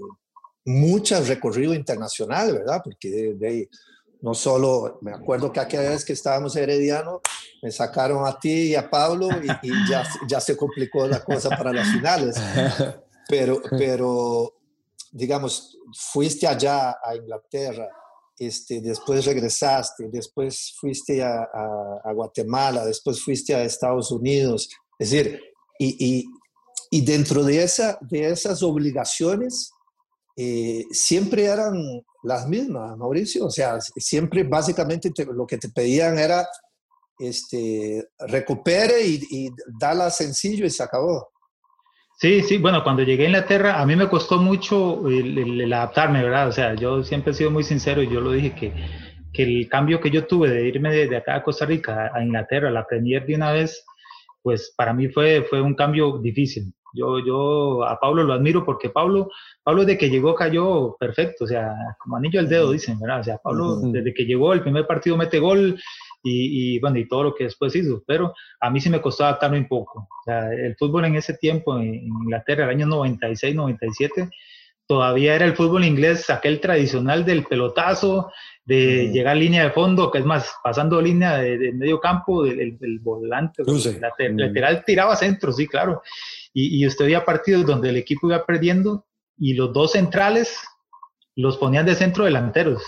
[0.66, 2.82] mucho recorrido internacional, ¿verdad?
[2.84, 3.38] Porque
[4.22, 7.22] no solo, me acuerdo que aquella vez que estábamos Herediano,
[7.62, 9.30] me sacaron a ti y a Pablo
[9.62, 12.36] y, ya, ya se complicó la cosa para las finales.
[13.28, 14.56] Pero, pero,
[15.12, 17.88] digamos, fuiste allá a Inglaterra,
[18.40, 21.48] este, después regresaste, después fuiste a,
[22.04, 24.70] a, Guatemala, después fuiste a Estados Unidos.
[24.98, 25.40] Es decir,
[25.80, 26.30] y,
[26.92, 29.72] y, dentro de, esa, de esas obligaciones,
[30.36, 31.74] eh, siempre eran
[32.24, 33.46] las mismas, Mauricio.
[33.46, 36.46] O sea, siempre básicamente lo que te pedían era
[37.18, 41.30] este, recupere y, y dala sencillo y se acabó.
[42.20, 46.50] Sí, sí, bueno, cuando llegué a Inglaterra a mí me costó mucho el, adaptarme, ¿verdad?
[46.50, 48.74] O sea, yo siempre he sido muy sincero y yo lo dije que,
[49.32, 52.22] que el cambio que yo tuve de irme de, de, acá a Costa Rica a
[52.22, 53.86] Inglaterra, la Premier de una vez,
[54.42, 56.74] pues para mí fue, fue un cambio difícil.
[56.94, 59.30] Yo, yo a Pablo lo admiro porque Pablo,
[59.64, 63.20] Pablo desde que llegó cayó perfecto, o sea, como anillo al dedo dicen, ¿verdad?
[63.20, 65.80] O sea, Pablo desde que llegó el primer partido mete gol
[66.24, 69.24] y, y, bueno, y todo lo que después hizo, pero a mí sí me costó
[69.24, 70.00] adaptarme un poco.
[70.00, 74.30] O sea, el fútbol en ese tiempo, en Inglaterra, el año 96, 97,
[74.88, 78.32] todavía era el fútbol inglés, aquel tradicional del pelotazo,
[78.70, 82.78] de llegar a línea de fondo, que es más, pasando línea de, medio campo, del,
[83.02, 86.04] volante, el lateral tiraba centro, sí, claro.
[86.54, 89.08] Y, y usted veía partidos donde el equipo iba perdiendo
[89.40, 90.60] y los dos centrales
[91.36, 92.84] los ponían de centro delanteros.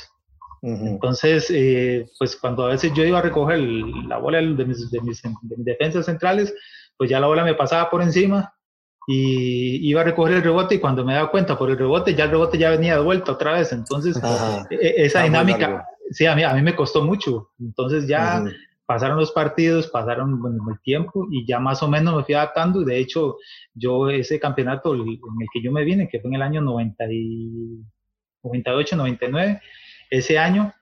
[0.61, 5.01] Entonces, eh, pues cuando a veces yo iba a recoger la bola de mis, de
[5.01, 6.53] mis defensas centrales,
[6.95, 8.53] pues ya la bola me pasaba por encima
[9.07, 12.25] y iba a recoger el rebote y cuando me daba cuenta por el rebote, ya
[12.25, 13.71] el rebote ya venía de vuelta otra vez.
[13.73, 14.19] Entonces,
[14.69, 17.49] e, e, esa dinámica, sí, a mí, a mí me costó mucho.
[17.59, 18.43] Entonces ya
[18.85, 22.81] pasaron los partidos, pasaron el tiempo y ya más o menos me fui adaptando.
[22.81, 23.37] Y de hecho,
[23.73, 27.05] yo ese campeonato en el que yo me vine, que fue en el año 90
[27.11, 27.79] y
[28.43, 29.61] 98, 99,
[30.09, 30.73] ese año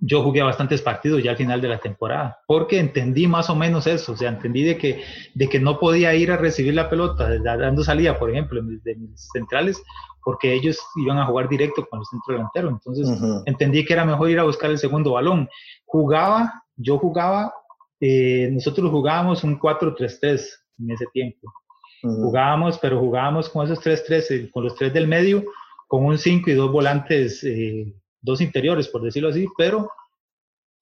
[0.00, 3.86] yo jugué bastantes partidos ya al final de la temporada, porque entendí más o menos
[3.86, 5.02] eso, o sea, entendí de que,
[5.34, 9.28] de que no podía ir a recibir la pelota dando salida, por ejemplo, de mis
[9.32, 9.82] centrales,
[10.22, 13.08] porque ellos iban a jugar directo con el centro delantero, entonces
[13.46, 15.48] entendí que era mejor ir a buscar el segundo balón.
[15.84, 17.52] Jugaba, yo jugaba,
[18.00, 20.46] eh, nosotros jugábamos un 4-3-3
[20.78, 21.52] en ese tiempo.
[22.00, 25.44] Jugábamos, pero jugábamos con esos 3-3, eh, con los tres del medio,
[25.88, 29.90] con un 5 y dos volantes eh, dos interiores, por decirlo así, pero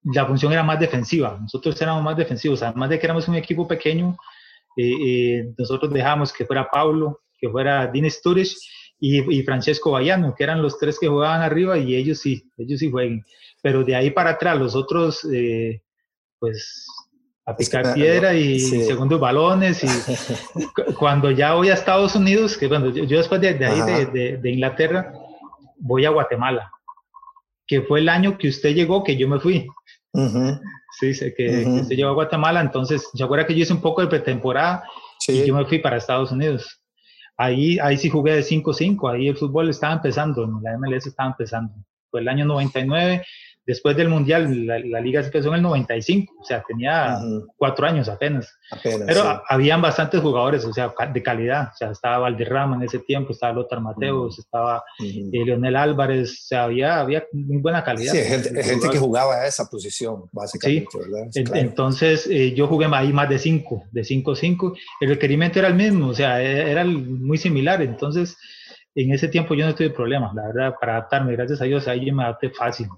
[0.03, 1.39] la función era más defensiva.
[1.41, 4.17] Nosotros éramos más defensivos, además de que éramos un equipo pequeño,
[4.77, 8.57] eh, eh, nosotros dejamos que fuera Pablo, que fuera Dean Sturridge
[8.99, 12.91] y, Francesco Bayano, que eran los tres que jugaban arriba y ellos sí, ellos sí
[12.91, 13.25] jueguen.
[13.63, 15.83] Pero de ahí para atrás, los otros, eh,
[16.39, 16.87] pues
[17.45, 19.87] a picar piedra y segundos balones y
[20.99, 24.05] cuando ya voy a Estados Unidos, que cuando yo, después de, ahí
[24.37, 25.13] de, Inglaterra
[25.79, 26.73] voy a Guatemala
[27.67, 29.67] que fue el año que usted llegó, que yo me fui.
[30.99, 34.01] Sí, sé que, usted llegó a Guatemala, entonces, ¿se acuerda que yo hice un poco
[34.01, 34.85] de pretemporada
[35.29, 36.81] y yo me fui para Estados Unidos?
[37.37, 41.75] Ahí, ahí sí jugué de 5-5, ahí el fútbol estaba empezando, la MLS estaba empezando.
[42.11, 43.27] Fue el año 99,
[43.67, 47.19] después del Mundial, la, liga se empezó en el 95, o sea, tenía
[47.57, 48.49] cuatro años apenas.
[48.83, 51.71] Pero habían bastantes jugadores, o sea, de calidad.
[51.75, 56.47] O sea, estaba Valderrama en ese tiempo, estaba Lothar Mateos, estaba eh, Leonel Álvarez, o
[56.47, 58.13] sea, había, había muy buena calidad.
[58.13, 60.89] Sí, gente, gente que jugaba a esa posición, básicamente.
[61.31, 61.45] Sí.
[61.55, 64.77] Entonces, eh, yo jugué ahí más de cinco, de cinco cinco.
[65.01, 67.83] El requerimiento era el mismo, o sea, e, era muy similar.
[67.83, 68.37] Entonces,
[68.97, 71.33] en ese tiempo yo no tuve problemas, la verdad, para adaptarme.
[71.33, 72.89] Gracias a Dios, ahí me adapté fácil.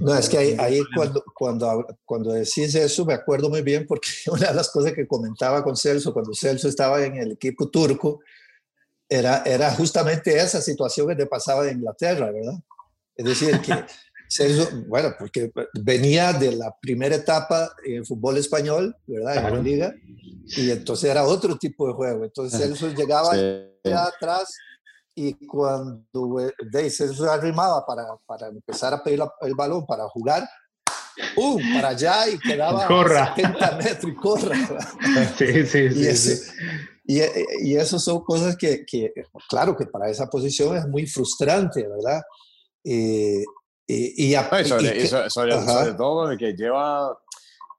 [0.00, 4.08] No, es que ahí, ahí cuando, cuando, cuando decís eso me acuerdo muy bien porque
[4.30, 8.20] una de las cosas que comentaba con Celso cuando Celso estaba en el equipo turco
[9.08, 12.54] era, era justamente esa situación que te pasaba en Inglaterra, ¿verdad?
[13.14, 13.84] Es decir, que
[14.28, 19.36] Celso, bueno, porque venía de la primera etapa en el fútbol español, ¿verdad?
[19.36, 19.94] En la liga,
[20.46, 22.24] y entonces era otro tipo de juego.
[22.24, 24.56] Entonces Celso llegaba allá atrás
[25.14, 26.38] y cuando
[26.90, 30.48] Celso se arrimaba para, para empezar a pedir el balón para jugar,
[31.34, 31.60] ¡pum!
[31.74, 33.34] para allá y quedaba corra.
[33.36, 34.56] 70 metros y corra.
[35.38, 36.50] Sí, sí, y, sí,
[37.04, 37.20] y,
[37.62, 39.12] y, eso son cosas que, que,
[39.48, 42.22] claro, que para esa posición es muy frustrante, ¿verdad?
[42.82, 43.44] Eh,
[43.86, 47.18] y, y, sobre, sobre, todo que lleva, o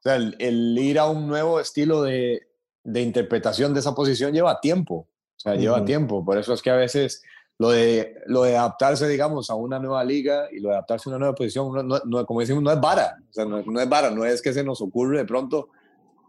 [0.02, 2.40] sea, el, el, ir a un nuevo estilo de,
[2.84, 5.08] de interpretación de esa posición lleva tiempo.
[5.36, 6.24] O sea, lleva tiempo.
[6.24, 7.22] Por eso es que a veces
[7.58, 11.10] lo de, lo de adaptarse, digamos, a una nueva liga y lo de adaptarse a
[11.10, 13.16] una nueva posición, no, no, como decimos, no es vara.
[13.30, 14.10] O sea, no, no, es vara.
[14.10, 15.68] No es que se nos ocurre de pronto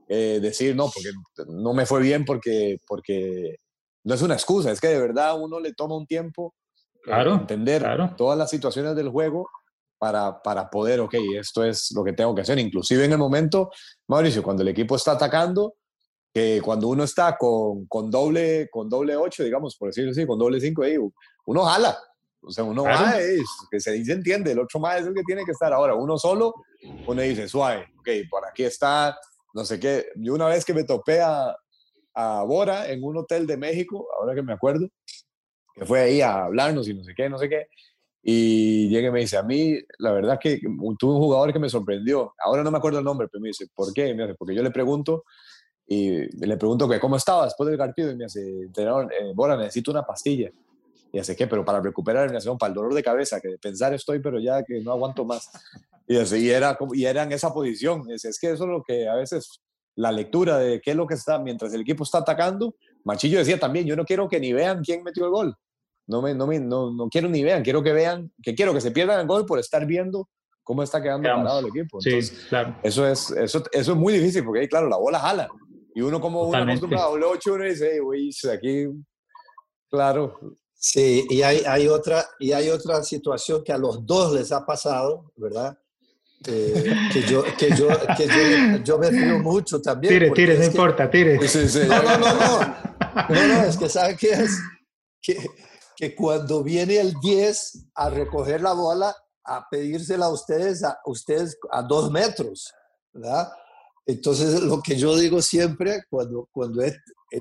[0.07, 1.09] eh, decir, no, porque
[1.51, 3.57] no me fue bien porque, porque
[4.03, 4.71] no es una excusa.
[4.71, 6.55] Es que de verdad uno le toma un tiempo
[7.03, 9.49] claro, entender todas las situaciones del juego
[9.97, 12.57] para, para poder, ok, esto es lo que tengo que hacer.
[12.59, 13.71] Inclusive en el momento,
[14.07, 15.75] Mauricio, cuando el equipo está atacando,
[16.33, 20.37] que cuando uno está con, con, doble con doble 8, digamos, por decirlo así, con
[20.37, 20.83] doble 5,
[21.45, 21.97] uno jala.
[22.41, 25.23] O sea, uno va, es, que se dice, entiende, el otro más es el que
[25.23, 25.73] tiene que estar.
[25.73, 26.53] Ahora, uno solo,
[27.05, 29.17] uno dice, suave, ok, por aquí está,
[29.53, 30.07] no sé qué.
[30.15, 31.55] Yo una vez que me topé a,
[32.13, 34.87] a Bora en un hotel de México, ahora que me acuerdo,
[35.73, 37.67] que fue ahí a hablarnos y no sé qué, no sé qué,
[38.29, 41.69] y llega y me dice, a mí, la verdad que tuve un jugador que me
[41.69, 42.33] sorprendió.
[42.43, 44.13] Ahora no me acuerdo el nombre, pero me dice, ¿por qué?
[44.13, 45.23] Me dice, porque yo le pregunto
[45.87, 49.55] y le pregunto que cómo estaba después del partido y me hace, entrenador, eh, Bora,
[49.55, 50.51] necesito una pastilla.
[51.13, 51.47] Y hace, ¿qué?
[51.47, 54.39] Pero para recuperar, me hace, para el dolor de cabeza, que de pensar estoy, pero
[54.39, 55.49] ya que no aguanto más.
[56.05, 58.03] Y, así, era, y era en esa posición.
[58.11, 59.61] Es, es que eso es lo que a veces,
[59.95, 63.57] la lectura de qué es lo que está, mientras el equipo está atacando, Machillo decía
[63.57, 65.55] también, yo no quiero que ni vean quién metió el gol.
[66.05, 68.81] No, me, no, me, no, no quiero ni vean, quiero que vean, que quiero que
[68.81, 70.27] se pierdan el gol por estar viendo
[70.63, 71.99] cómo está quedando parado el equipo.
[72.03, 72.75] Entonces, sí, claro.
[72.83, 75.47] Eso es, eso, eso es muy difícil porque ahí, claro, la bola jala.
[75.97, 78.85] Y uno como uno acostumbrado a 8, uno dice, güey, aquí,
[79.89, 80.39] claro.
[80.75, 84.63] Sí, y hay, hay, otra, y hay otra situación que a los dos les ha
[84.63, 85.75] pasado, ¿verdad?
[86.45, 90.13] Eh, que yo, que yo, que yo, yo me río mucho también.
[90.13, 91.47] Tire, tire, no importa, tire.
[91.47, 91.79] Sí, sí.
[91.87, 92.59] No, no, no, no.
[93.29, 94.51] No, no, es que ¿sabe qué es?
[95.19, 95.47] Que,
[95.95, 101.57] que cuando viene el 10 a recoger la bola, a pedírsela a ustedes, a ustedes
[101.71, 102.71] a dos metros,
[103.11, 103.51] ¿verdad?
[104.07, 106.95] Entonces, lo que yo digo siempre, cuando, cuando he,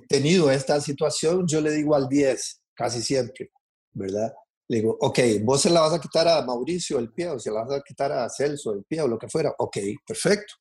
[0.08, 3.50] tenido esta situación, yo le digo al 10, casi siempre,
[3.92, 4.32] ¿verdad?
[4.68, 7.52] Le digo, ok, vos se la vas a quitar a Mauricio el pie, o se
[7.52, 9.54] la vas a quitar a Celso el pie, o lo que fuera.
[9.58, 10.54] Ok, perfecto.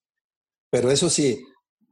[0.70, 1.44] Pero eso sí,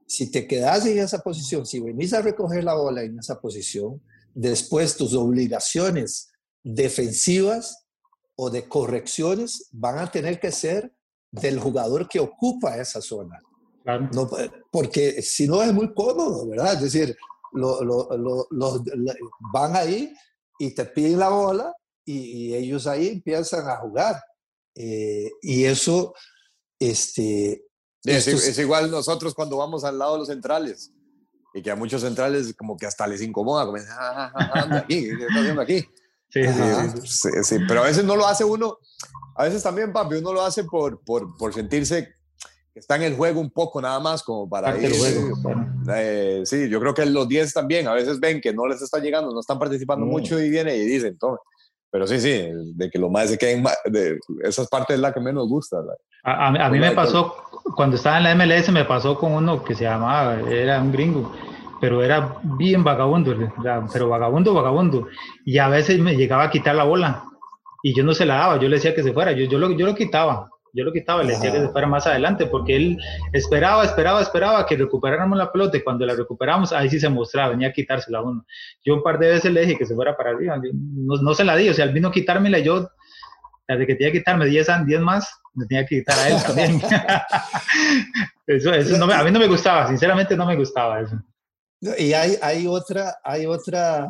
[0.06, 3.99] si te quedas en esa posición, si venís a recoger la bola en esa posición,
[4.36, 6.32] después tus obligaciones
[6.63, 7.88] defensivas
[8.36, 10.93] o de correcciones van a tener que ser
[11.32, 13.39] del jugador que ocupa esa zona.
[13.85, 14.29] No,
[14.71, 16.75] porque si no es muy cómodo, ¿verdad?
[16.75, 17.17] Es decir,
[17.51, 18.81] lo, lo, los
[19.51, 20.13] van ahí
[20.59, 21.73] y te piden la bola
[22.05, 24.21] y, ellos ahí empiezan a jugar.
[24.75, 26.13] Eh, y eso,
[26.79, 27.65] este...
[28.03, 30.91] Es, igual nosotros cuando vamos al lado de los centrales
[31.53, 34.77] y que a muchos centrales como que hasta les incomoda, como, ah, ah, ah, anda
[34.79, 35.85] aquí, ¿qué está haciendo aquí?
[36.29, 36.41] Sí,
[37.05, 38.77] sí, sí, pero a veces no lo hace uno,
[39.37, 42.15] a veces también, papi, uno lo hace por, por, por sentirse
[42.75, 44.91] está en el juego un poco nada más como para ir.
[45.95, 48.99] Eh, sí, yo creo que los 10 también, a veces ven que no les está
[48.99, 51.38] llegando, no están participando mucho y viene y dicen, tome.
[51.91, 55.19] Pero sí, sí, de que lo más se queden, de, esa parte es la que
[55.19, 55.78] menos gusta.
[56.24, 57.36] A, a, mí me pasó,
[57.76, 61.32] cuando estaba en la MLS, me pasó con uno que se llamaba, era un gringo,
[61.80, 63.36] pero era bien vagabundo,
[63.93, 65.07] pero vagabundo, vagabundo.
[65.45, 67.26] Y a veces me llegaba a quitar la bola
[67.84, 69.69] y yo no se la daba, yo le decía que se fuera, yo, yo, lo,
[69.71, 72.97] yo lo quitaba yo lo quitaba, le decía que se fuera más adelante, porque él
[73.32, 77.49] esperaba, esperaba, esperaba que recuperáramos la pelota y cuando la recuperamos, ahí sí se mostraba,
[77.49, 78.45] venía a quitársela a uno.
[78.84, 81.43] Yo un par de veces le dije que se fuera para arriba, no, no se
[81.43, 82.89] la di, o sea, él vino a quitármela yo
[83.67, 86.82] de que tenía que quitarme 10, 10 más, me tenía que quitar a él también.
[88.47, 91.21] eso, eso no a mí no me gustaba, sinceramente no me gustaba eso.
[91.97, 94.09] Y hay, hay otra, hay otra,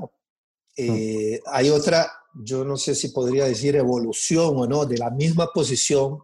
[0.77, 5.47] eh, hay otra, yo no sé si podría decir evolución o no, de la misma
[5.53, 6.23] posición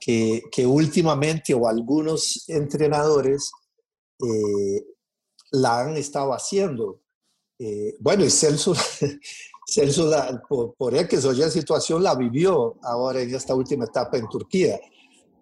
[0.00, 3.50] que, que últimamente o algunos entrenadores
[4.20, 4.86] eh,
[5.52, 7.00] la han estado haciendo.
[7.58, 8.74] Eh, bueno, y Celso,
[9.66, 10.10] Celso
[10.48, 14.80] por, por que ya situación la vivió ahora en esta última etapa en Turquía,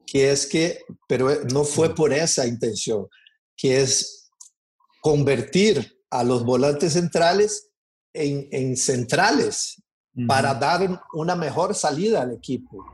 [0.07, 3.09] que es que, pero no fue por esa intención,
[3.57, 4.31] que es
[5.01, 7.71] convertir a los volantes centrales
[8.13, 9.83] en, en centrales
[10.27, 12.85] para dar una mejor salida al equipo,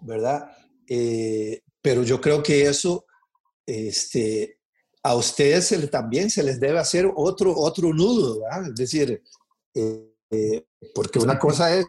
[0.00, 0.50] ¿verdad?
[0.88, 3.06] Eh, pero yo creo que eso,
[3.66, 4.58] este,
[5.02, 8.68] a ustedes se también se les debe hacer otro, otro nudo, ¿verdad?
[8.68, 9.22] Es decir,
[9.74, 11.86] eh, eh, porque una cosa es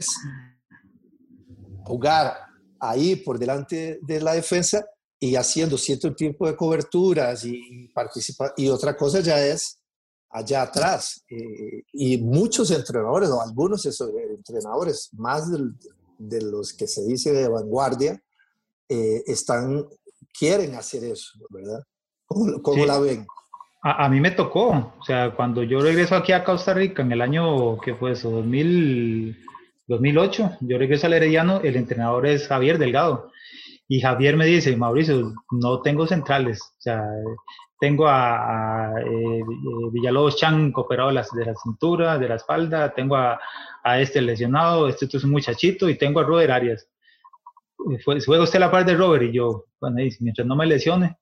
[1.83, 2.35] jugar
[2.79, 4.85] ahí por delante de la defensa
[5.19, 9.79] y haciendo cierto tipo de coberturas y, participar, y otra cosa ya es
[10.29, 11.23] allá atrás.
[11.93, 15.45] y muchos entrenadores, o algunos entrenadores, más
[16.17, 18.21] de los que se dice de vanguardia,
[18.89, 19.85] eh, están,
[20.37, 21.83] quieren hacer eso, ¿verdad?
[22.27, 23.25] ¿Cómo, la ven?
[23.81, 27.21] A, mí me tocó, o sea, cuando yo regreso aquí a Costa Rica en el
[27.21, 28.31] año, ¿qué fue eso?
[28.31, 29.37] 2000,
[29.87, 33.31] 2008, yo regreso al Herediano, el entrenador es Javier Delgado.
[33.87, 37.03] Y Javier me dice, Mauricio, no tengo centrales, o sea,
[37.79, 39.41] tengo a, eh,
[39.91, 43.39] Villalobos Chan operado de la, de la cintura, de la espalda, tengo a,
[43.83, 46.87] a este lesionado, este, este, es un muchachito, y tengo a Robert Arias
[48.03, 51.17] fue, juega usted la parte de Robert y yo, bueno, mientras no me lesione,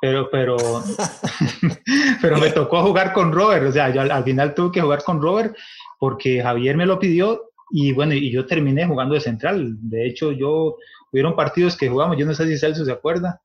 [0.00, 0.56] pero, pero,
[2.22, 5.20] pero me tocó jugar con Robert, o sea, yo al, final tuve que jugar con
[5.20, 5.56] Robert
[5.98, 9.76] porque Javier me lo pidió y bueno, y yo terminé jugando de central.
[9.80, 10.76] De hecho, yo,
[11.12, 13.42] hubieron partidos que jugamos, yo no sé si Celso se acuerda,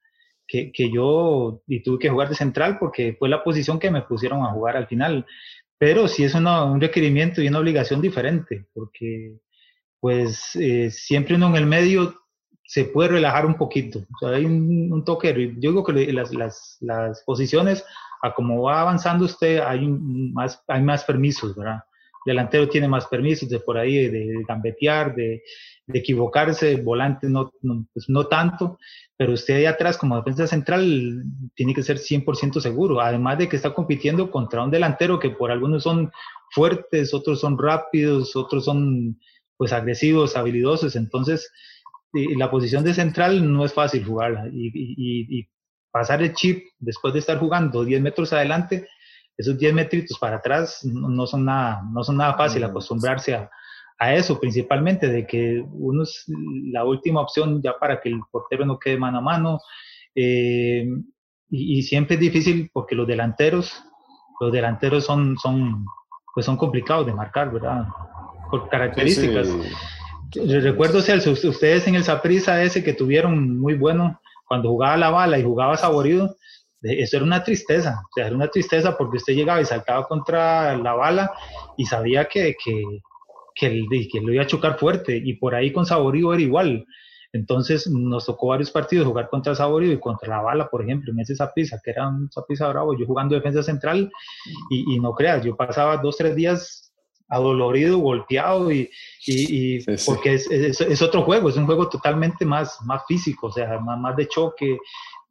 [0.48, 4.02] que, que yo y tuve que jugar de central porque fue la posición que me
[4.04, 5.26] pusieron a jugar al final.
[5.78, 9.38] Pero sí es un requerimiento y una obligación diferente, porque
[10.00, 12.23] pues eh, siempre uno en el medio
[12.74, 14.04] se puede relajar un poquito.
[14.24, 15.32] Hay un, toque.
[15.60, 17.86] Yo digo que las, las, las, posiciones,
[18.24, 21.84] a como va avanzando usted, hay, más, hay más permisos, ¿verdad?
[22.26, 25.44] delantero tiene más permisos de por ahí, de, gambetear, de,
[25.94, 28.80] equivocarse, volante no, no, pues no tanto,
[29.18, 33.56] pero usted ahí atrás como defensa central tiene que ser 100% seguro, además de que
[33.56, 36.12] está compitiendo contra un delantero que por algunos son
[36.50, 39.20] fuertes, otros son rápidos, otros son
[39.58, 41.52] pues agresivos, habilidosos, entonces
[42.14, 45.48] la posición de central no es fácil jugarla y,
[45.92, 48.88] pasar el chip después de estar jugando 10 metros adelante,
[49.38, 53.48] esos 10 metritos para atrás no, son nada, no son nada fácil acostumbrarse a,
[54.00, 56.26] a, eso, principalmente de que uno es
[56.72, 59.60] la última opción ya para que el portero no quede mano a mano.
[60.16, 60.88] Eh,
[61.52, 63.84] y, siempre es difícil porque los delanteros,
[64.40, 65.86] los delanteros son, son,
[66.34, 67.86] pues son complicados de marcar, ¿verdad?
[68.50, 69.48] Por características.
[70.36, 75.38] Recuerdo, Celso, ustedes en el Saprisa ese que tuvieron muy bueno, cuando jugaba la bala
[75.38, 76.36] y jugaba saborido,
[76.82, 80.76] eso era una tristeza, o sea, era una tristeza porque usted llegaba y saltaba contra
[80.78, 81.32] la bala
[81.78, 82.84] y sabía que, que,
[83.56, 86.86] que, que lo iba a chocar fuerte y por ahí con saborido era igual.
[87.34, 91.20] Entonces nos tocó varios partidos jugar contra Saborido y contra la bala, por ejemplo, en
[91.20, 94.12] ese Zaprisa, que era un Zaprisa bravo, yo jugando defensa central
[94.70, 96.93] y, y, no creas, yo pasaba dos, tres días
[97.30, 98.90] adolorido, golpeado y,
[99.26, 103.80] y, porque es, es, otro juego, es un juego totalmente más, más físico, o sea,
[103.80, 104.78] más, más de choque,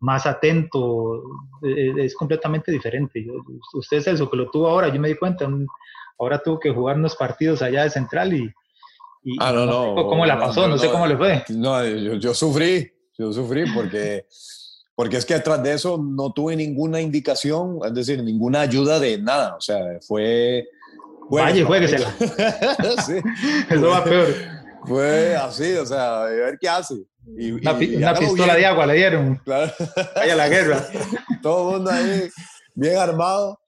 [0.01, 1.23] más atento,
[1.63, 3.25] es, es completamente diferente.
[3.25, 3.35] Yo,
[3.75, 5.49] usted es eso que lo tuvo ahora, yo me di cuenta,
[6.19, 8.53] ahora tuvo que jugar unos partidos allá de central y,
[9.25, 11.45] y ah, no, no, cómo la pasó, no, sé cómo le fue.
[11.51, 14.27] No, yo, yo, sufrí, yo sufrí porque,
[14.97, 19.19] porque es que detrás de eso no tuve ninguna indicación, es decir, ninguna ayuda de
[19.19, 20.67] nada, o sea, fue
[21.33, 22.15] Vaya, jueguesela.
[23.07, 23.15] sí.
[23.71, 24.29] Eso va peor.
[24.87, 27.05] Fue así, o sea, a ver qué hace.
[27.39, 29.37] Y, una, pistola de agua le dieron.
[29.45, 29.73] Claro.
[30.15, 30.87] Vaya la guerra.
[31.43, 32.29] Todo el mundo ahí
[32.75, 33.61] bien armado,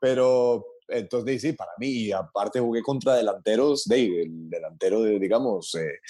[0.00, 6.00] pero entonces sí, para mí, aparte jugué contra delanteros, de, el delantero, de, digamos, eh,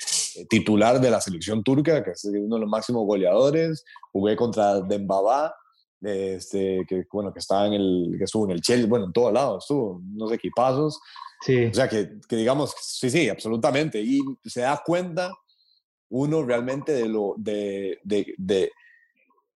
[0.49, 5.55] titular de la selección turca, que es uno de los máximos goleadores, jugué contra Dembaba,
[6.01, 9.32] este, que, bueno, que estaba en el, que estuvo en el Chelsea, bueno, en todos
[9.32, 11.01] lados, estuvo, unos equipazos.
[11.40, 11.66] Sí.
[11.66, 14.01] O sea, que, que, digamos, sí, sí, absolutamente.
[14.01, 15.32] Y se da cuenta
[16.11, 18.70] uno realmente de lo, de, de, de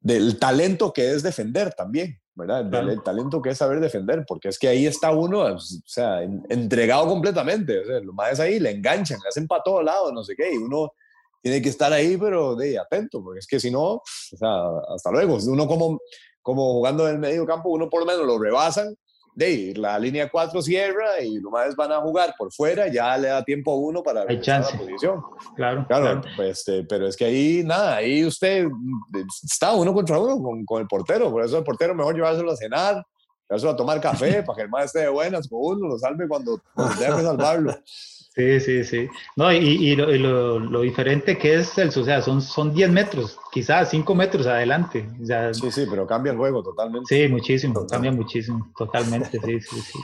[0.03, 2.64] del talento que es defender también, ¿verdad?
[2.64, 7.07] Del talento que es saber defender, porque es que ahí está uno, o sea, entregado
[7.07, 7.78] completamente.
[7.78, 10.53] O sea, los más ahí le enganchan, le hacen para todos lados, no sé qué,
[10.53, 10.93] y uno
[11.40, 14.03] tiene que estar ahí, pero de atento, porque es que si no, o
[14.36, 14.62] sea,
[14.95, 15.38] hasta luego.
[15.47, 16.01] Uno como,
[16.43, 18.95] como jugando en el medio campo, uno por lo menos lo rebasan,
[19.34, 23.43] de la línea 4 cierra y nomás van a jugar por fuera, ya le da
[23.43, 24.72] tiempo a uno para Hay chance.
[24.74, 25.22] la posición.
[25.57, 26.20] Claro, Claro, claro.
[26.36, 28.66] pues, este, pero es que ahí nada, ahí usted
[29.43, 32.57] está uno contra uno con, con el portero, por eso el portero mejor llevárselo a
[32.57, 33.03] cenar,
[33.53, 36.26] llevárselo a tomar café para que el más esté de buenas con uno, lo salve
[36.28, 37.74] cuando, cuando tenga que salvarlo.
[38.34, 39.09] Sí, sí, sí.
[39.36, 42.72] No, y, y lo, y lo- lo diferente que es el, o sea, son, son
[42.72, 45.07] 10 metros, quizás 5 metros adelante.
[45.22, 47.14] O sea, Sí, sí, pero cambia el juego totalmente.
[47.14, 47.90] sí, muchísimo, Total.
[47.90, 49.98] cambia muchísimo, totalmente, sí, sí, sí.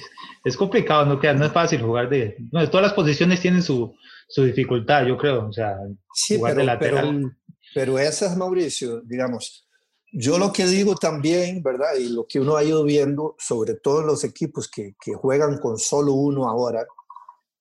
[0.45, 2.37] Es complicado, no, queda- no es fácil jugar de...
[2.53, 3.95] No, todas las posiciones tienen su,
[4.29, 5.49] su dificultad, yo creo.
[5.49, 5.79] O sea,
[6.13, 7.21] Sí, jugar pero, de lateral...
[7.23, 7.33] pero,
[7.75, 9.67] pero esas, Mauricio, digamos,
[10.13, 11.95] yo lo que digo también, ¿verdad?
[11.99, 15.59] Y lo que uno ha ido viendo, sobre todo en los equipos que, que juegan
[15.59, 16.87] con solo uno ahora,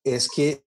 [0.02, 0.64] es que,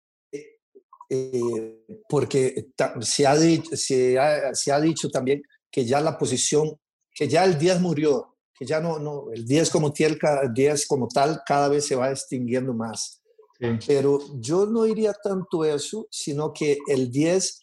[1.09, 2.69] eh, porque
[3.01, 6.79] se ha, dicho, se, ha, se ha dicho también que ya la posición,
[7.15, 10.87] que ya el 10 murió, que ya no, no el 10 como, tal, ca- 10
[10.87, 13.23] como tal cada vez se va extinguiendo más.
[13.59, 13.67] sí.
[13.87, 17.63] Pero yo no iría tanto eso, sino que el 10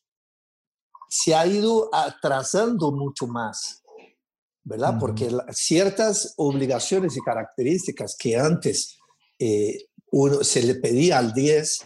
[1.09, 3.82] se ha ido atrasando mucho más,
[4.68, 4.91] ¿verdad?
[4.91, 4.99] Ujú.
[4.99, 8.97] Porque la- ciertas obligaciones y características que antes
[9.39, 11.86] eh, uno, se le pedía al 10,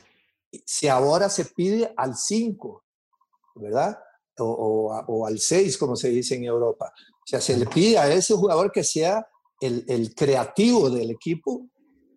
[0.66, 2.84] si ahora se pide al 5,
[3.56, 3.98] ¿verdad?
[4.40, 6.92] O, o o al 6, como se dice en Europa.
[7.24, 9.28] O sea, se le pide a ese jugador que sea
[9.60, 11.68] el, el creativo del equipo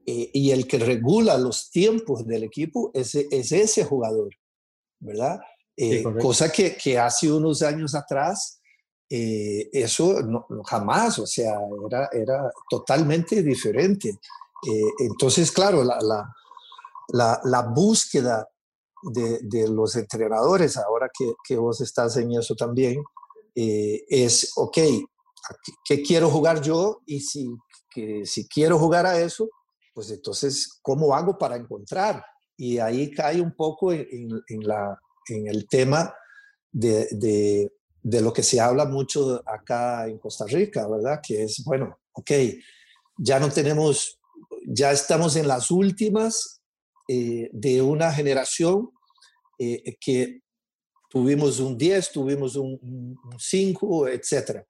[0.07, 4.31] eh, y el que regula los tiempos del equipo es, es ese jugador,
[5.01, 5.41] ¿verdad?
[5.77, 6.27] Eh, correcto.
[6.27, 8.61] cosa que, que hace unos años atrás,
[9.17, 11.55] eh, eso no, jamás, o sea,
[11.89, 14.09] era, era totalmente diferente.
[14.11, 16.21] Eh, entonces, claro, la, la,
[17.09, 18.49] la, la búsqueda
[19.13, 23.03] de, de los entrenadores, ahora que, que vos estás en eso también,
[23.55, 27.01] eh, es, ok, ¿a qué- ¿qué quiero jugar yo?
[27.07, 27.47] Y si,
[27.91, 29.49] que, si quiero jugar a eso,
[29.95, 32.25] pues entonces, ¿cómo hago para encontrar?
[32.57, 34.99] Y ahí cae un poco en, en- en la,
[35.29, 36.13] en el tema
[36.73, 37.71] de, de-
[38.05, 41.21] de lo que se habla mucho acá en Costa Rica, ¿verdad?
[41.27, 42.31] Que es, bueno, ok,
[43.17, 44.21] ya no tenemos,
[44.67, 46.61] ya estamos en las últimas
[47.09, 48.91] eh, de una generación
[49.59, 50.43] eh, que
[51.09, 54.67] tuvimos un 10, tuvimos un, un 5, etc.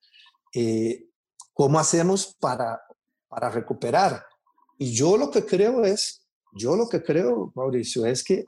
[0.54, 1.06] Eh,
[1.52, 2.80] ¿Cómo hacemos para,
[3.28, 4.24] para recuperar?
[4.78, 8.44] Y yo lo que creo es, yo lo que creo, Mauricio, es que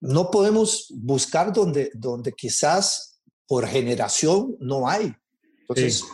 [0.00, 5.12] no, podemos buscar donde, donde quizás por generación no hay.
[5.60, 6.04] Entonces,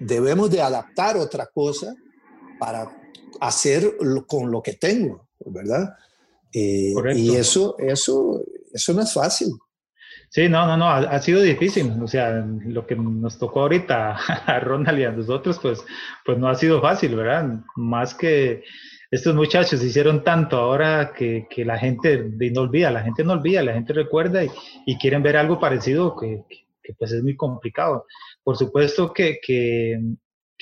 [0.00, 1.94] debemos de adaptar otra cosa
[2.58, 2.90] para
[3.40, 5.94] hacer lo- con lo que tengo, ¿verdad?
[6.52, 8.42] Eh, y eso, eso,
[8.72, 9.48] eso no es fácil.
[10.30, 11.92] Sí, no, no, no, ha, ha sido difícil.
[12.02, 12.30] O sea,
[12.66, 14.16] lo que nos tocó ahorita
[14.46, 15.80] a Ronald y a nosotros, pues,
[16.24, 17.60] pues no ha sido fácil, ¿verdad?
[17.76, 18.64] Más que
[19.16, 23.62] estos muchachos hicieron tanto ahora que, que la gente no olvida, la gente no olvida,
[23.62, 24.50] la gente recuerda y,
[24.86, 28.06] y quieren ver algo parecido que, que- que, pues es muy complicado.
[28.44, 29.98] Por supuesto que, que,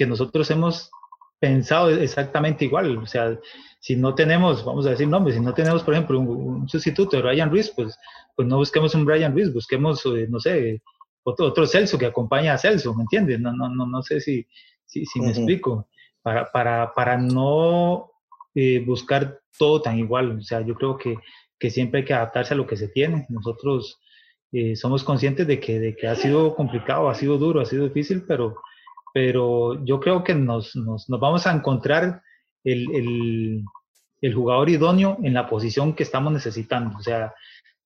[0.07, 0.90] nosotros hemos
[1.38, 2.96] pensado exactamente igual.
[2.96, 3.38] O sea,
[3.78, 6.28] si no tenemos, vamos a decir nombres, si no tenemos, por ejemplo, un,
[6.62, 7.98] un sustituto de Ryan Ruiz, pues
[8.36, 10.80] pues no busquemos un Brian Ruiz, busquemos, eh, no sé,
[11.24, 13.38] otro, otro Celso que acompañe a Celso, ¿me entiendes?
[13.40, 14.46] No, no, no, no sé si,
[14.86, 15.88] si, si me explico.
[16.22, 18.11] Para, para, para no
[18.55, 20.38] eh, buscar todo tan igual.
[20.38, 21.16] O sea, yo creo que,
[21.59, 23.26] que siempre hay que adaptarse a lo que se tiene.
[23.28, 24.00] Nosotros
[24.52, 27.84] eh, somos conscientes de que, de que ha sido complicado, ha sido duro, ha sido
[27.84, 28.57] difícil, pero,
[29.12, 32.22] pero yo creo que nos, nos, nos vamos a encontrar
[32.62, 33.64] el, el,
[34.20, 36.96] el jugador idóneo en la posición que estamos necesitando.
[36.96, 37.34] O sea,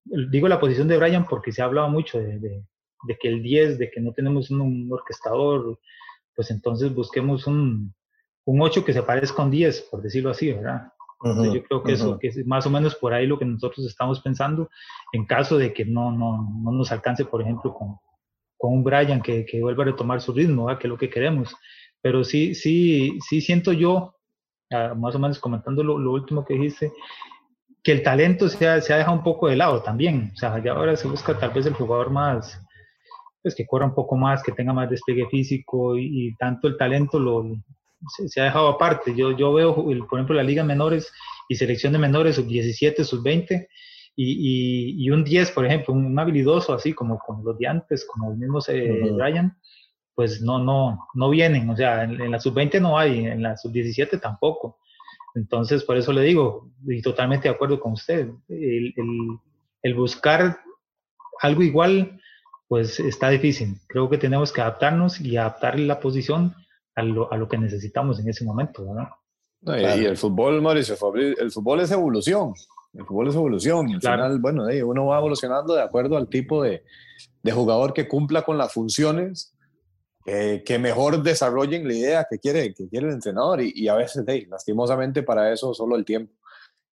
[0.04, 2.64] digo la posición de Brian porque se ha hablado mucho de, de,
[3.04, 5.78] de que el 10, de que no tenemos un, un, orquestador,
[6.34, 7.94] pues entonces busquemos un,
[8.48, 10.90] un 8 que se parezca a un 10, por decirlo así, ¿verdad?
[11.22, 13.84] Entonces yo creo que eso que es más o menos por ahí lo que nosotros
[13.86, 14.70] estamos pensando
[15.12, 17.96] en caso de que no, no, no nos alcance, por ejemplo, con,
[18.56, 20.80] con un Brian que, que vuelva a retomar su ritmo, ¿verdad?
[20.80, 21.54] que es lo que queremos.
[22.00, 24.14] Pero sí, sí, sí siento yo,
[24.70, 26.90] uh, más o menos comentando lo, lo último que dijiste,
[27.82, 30.30] que el talento se ha, se ha, dejado un poco de lado también.
[30.32, 32.58] O sea, ya ahora se busca tal vez el jugador más,
[33.42, 36.78] pues que corra un poco más, que tenga más despegue físico y, y tanto el
[36.78, 37.44] talento lo,
[38.16, 39.14] se, se, ha dejado aparte.
[39.14, 41.12] Yo, yo veo, por ejemplo, la liga menores
[41.48, 43.68] y selección de menores, sub 17, sub 20
[44.16, 47.66] y, y, y, un 10, por ejemplo, un, un, habilidoso así como, como los de
[47.66, 49.18] antes, como el mismo eh, uh -huh.
[49.18, 49.56] Ryan,
[50.14, 51.70] pues no, no, no vienen.
[51.70, 54.78] O sea, en, en la sub 20 no hay, en la sub 17 tampoco.
[55.34, 59.38] Entonces, por eso le digo, y totalmente de acuerdo con usted, el, el,
[59.82, 60.58] el buscar
[61.40, 62.20] algo igual,
[62.66, 63.76] pues está difícil.
[63.86, 66.54] Creo que tenemos que adaptarnos y adaptar la posición
[66.98, 69.08] a lo, a lo que necesitamos en ese momento, ¿verdad?
[69.98, 72.52] y, el fútbol, Mauricio, el fútbol es evolución.
[72.94, 73.88] El fútbol es evolución.
[73.88, 76.84] Y al final, bueno, uno va evolucionando de acuerdo al tipo de,
[77.42, 79.54] de jugador que cumpla con las funciones
[80.64, 85.22] que mejor desarrollen la idea que quiere, que quiere el entrenador y, a veces, lastimosamente,
[85.22, 86.34] para eso solo el tiempo.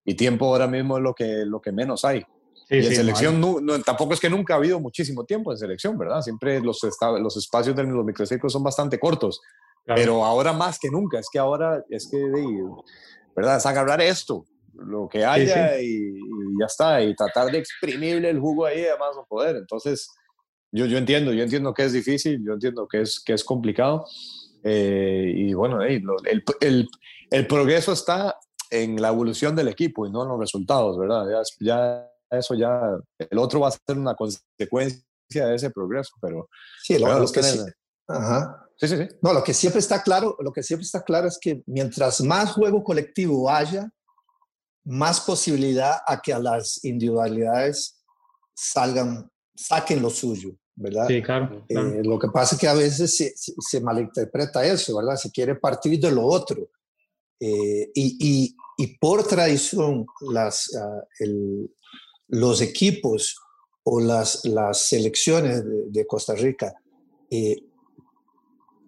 [0.05, 2.25] Y tiempo ahora mismo es lo que, lo que menos hay.
[2.71, 6.23] y en selección no, tampoco es que nunca ha habido muchísimo tiempo en selección, ¿verdad?
[6.23, 6.81] Siempre los,
[7.21, 9.43] los espacios de los microciclos son bastante cortos,
[9.87, 12.19] pero ahora más que nunca, es que ahora es que,
[13.35, 13.57] ¿verdad?
[13.57, 16.13] Es agarrar esto, lo que haya y,
[16.59, 19.57] ya está, y tratar de exprimirle el jugo ahí además no poder.
[19.57, 20.11] Entonces,
[20.73, 24.05] yo, yo entiendo, yo entiendo que es difícil, yo entiendo que es, que es complicado.
[24.65, 26.03] Eh, y bueno, el,
[26.61, 26.89] el,
[27.31, 28.37] el, progreso está
[28.71, 31.25] en la evolución del equipo y no en los resultados, ¿verdad?
[31.31, 36.49] Ya, ya eso ya, el otro va a ser una consecuencia de ese progreso, pero...
[36.83, 37.61] Sí, lo, que sí,
[38.09, 38.66] ajá.
[38.77, 39.09] Sí, sí, sí.
[39.23, 42.53] No, lo que siempre está claro, lo que siempre está claro es que mientras más
[42.53, 43.91] juego colectivo haya,
[44.85, 48.01] más posibilidad a que a las individualidades
[48.55, 51.07] salgan saquen lo suyo, ¿verdad?
[51.09, 51.65] Sí, claro.
[51.69, 55.17] Eh, lo que pasa es que a veces se, se, malinterpreta eso, ¿verdad?
[55.17, 56.69] Se quiere partir de lo otro.
[57.41, 61.71] Eh, y, y, y, por tradición, las, ah, el,
[62.29, 63.37] los equipos
[63.85, 66.75] o las, las selecciones de, Costa Rica,
[67.31, 67.57] eh,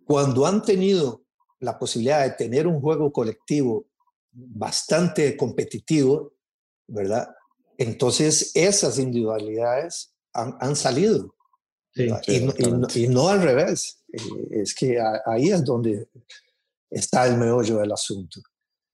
[0.08, 1.22] cuando han tenido
[1.60, 3.86] la posibilidad de tener un juego colectivo
[4.32, 6.32] bastante competitivo,
[6.86, 7.28] ¿verdad?
[7.76, 11.34] Entonces esas individualidades han, salido.
[11.94, 14.02] y, no, al revés.
[14.10, 16.08] Eh, es que ahí es donde
[16.88, 18.40] está el meollo del asunto.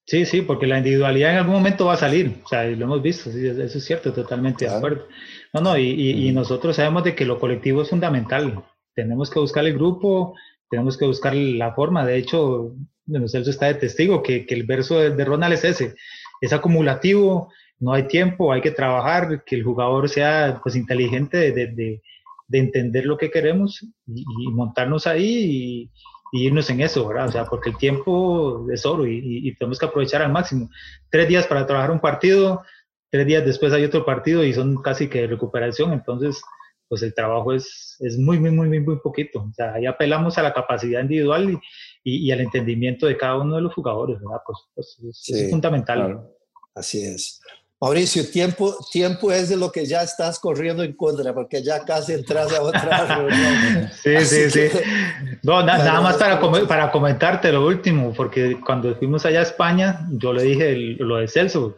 [0.06, 3.02] Sí, sí, porque la individualidad en algún momento va a salir, o sea, lo hemos
[3.02, 5.06] visto, eso es cierto, totalmente de acuerdo.
[5.52, 9.74] No, no, y, nosotros sabemos de que lo colectivo es fundamental, tenemos que buscar el
[9.74, 10.34] grupo,
[10.70, 12.74] tenemos que buscar la forma, de hecho,
[13.06, 15.94] bueno, Celso está de testigo que, que el verso de, de, Ronald es ese,
[16.40, 21.66] es acumulativo, no hay tiempo, hay que trabajar, que el jugador sea pues inteligente de,
[21.66, 22.02] de,
[22.48, 25.90] de entender lo que queremos y, montarnos ahí
[26.32, 27.28] y, irnos en eso, ¿verdad?
[27.28, 30.68] O sea, porque el tiempo es oro y, tenemos que aprovechar al máximo.
[31.08, 32.62] Tres días para trabajar un partido,
[33.08, 36.42] tres días después hay otro partido y son casi que recuperación, entonces
[36.88, 39.40] pues el trabajo es, es muy, muy, muy, muy, poquito.
[39.40, 41.60] O sea, ahí apelamos a la capacidad individual
[42.02, 44.42] y, al entendimiento de cada uno de los jugadores, ¿verdad?
[44.46, 46.20] Pues, pues es, fundamental.
[46.74, 47.40] Así es.
[47.80, 52.14] Mauricio, tiempo, tiempo es de lo que ya estás corriendo en contra, porque ya casi
[52.14, 53.90] entras a otra reunión.
[53.92, 54.68] Sí, sí, sí.
[55.42, 60.32] No, nada más para, para comentarte lo último, porque cuando fuimos allá a España, yo
[60.32, 61.76] le dije lo de Celso,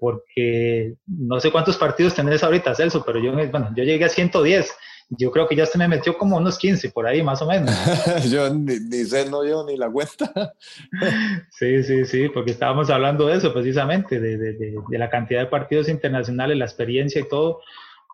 [0.00, 4.74] porque no sé cuántos partidos tenés ahorita, Celso, pero yo, bueno, yo llegué a 110
[5.10, 7.70] yo creo que ya se me metió como unos 15 por ahí, más o menos.
[8.30, 8.74] yo ni,
[9.04, 10.54] sé, no yo ni la cuenta.
[11.50, 15.46] sí, sí, sí, porque estábamos hablando de eso precisamente, de, de, de, la cantidad de
[15.46, 17.60] partidos internacionales, la experiencia y todo,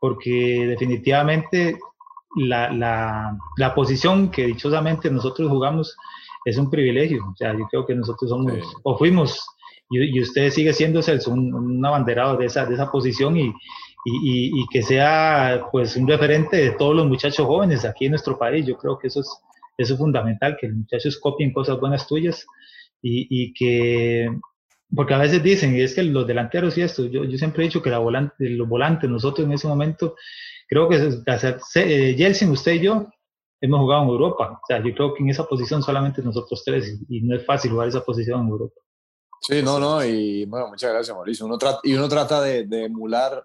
[0.01, 1.79] porque definitivamente
[2.37, 5.97] la, la, la posición que dichosamente nosotros jugamos
[6.45, 7.25] es un privilegio.
[7.33, 8.53] O sea, yo creo que nosotros somos,
[8.83, 9.47] o fuimos,
[9.91, 13.49] y, y, usted sigue siendo un, un abanderado de esa, de esa posición y,
[14.05, 18.39] y, y, que sea pues un referente de todos los muchachos jóvenes aquí en nuestro
[18.39, 18.67] país.
[18.67, 19.29] Yo creo que eso es,
[19.77, 22.47] eso es fundamental, que los muchachos copien cosas buenas tuyas
[23.03, 24.31] y, y que,
[24.95, 27.67] porque a veces dicen, y es que los delanteros y esto, yo, yo siempre he
[27.67, 30.17] dicho que la volante, los volantes, nosotros en ese momento,
[30.69, 33.07] creo que eh, usted y yo,
[33.61, 34.61] hemos jugado en Europa.
[34.63, 37.73] O sea, yo creo que en esa posición solamente nosotros tres, y, no es fácil
[37.73, 38.81] jugar esa posición en Europa.
[39.41, 41.47] Sí, no, no, y bueno, muchas gracias, Mauricio.
[41.47, 43.45] Uno trata, y uno trata de, de emular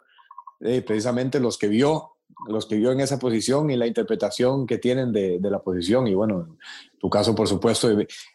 [0.60, 2.15] eh, precisamente los que vio,
[2.48, 6.08] los que vio en esa posición y la interpretación que tienen de, de la posición.
[6.08, 6.48] Y bueno,
[6.94, 7.90] en tu caso, por supuesto,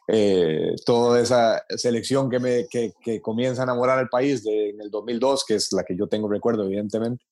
[0.08, 4.80] eh, toda esa selección que, me, que, que, comienza a enamorar al país de, en
[4.80, 7.24] el 2002, que es la que yo tengo recuerdo, evidentemente,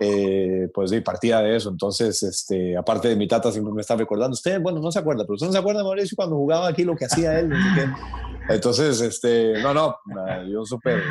[0.00, 1.70] eh, pues de partida de eso.
[1.70, 5.24] Entonces, este, aparte de mi tata, siempre me está recordando, usted, bueno, no se acuerda,
[5.24, 7.52] pero usted no se acuerda, Mauricio, cuando jugaba aquí lo que hacía él.
[8.48, 9.96] Entonces, este, no, no,
[10.48, 11.02] yo súper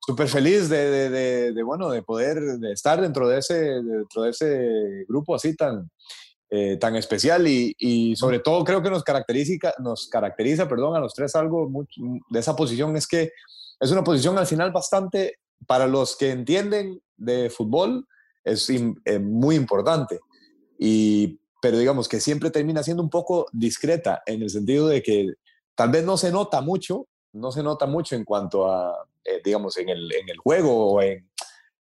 [0.00, 4.30] súper feliz de, de, de, bueno, de poder de estar dentro de ese, dentro de
[4.30, 5.90] ese grupo así tan,
[6.50, 11.00] eh, tan especial y, y, sobre todo creo que nos caracteriza, nos caracteriza perdón, a
[11.00, 11.70] los tres algo
[12.30, 13.30] de esa posición es que
[13.80, 18.06] es una posición al final bastante, para los que entienden de fútbol,
[18.44, 20.20] es eh, muy importante.
[20.78, 25.34] Y, pero digamos que siempre termina siendo un poco discreta en el sentido de que
[25.74, 29.76] tal vez no se nota mucho, no se nota mucho en cuanto a, eh, digamos,
[29.78, 31.28] en el, en el juego o en,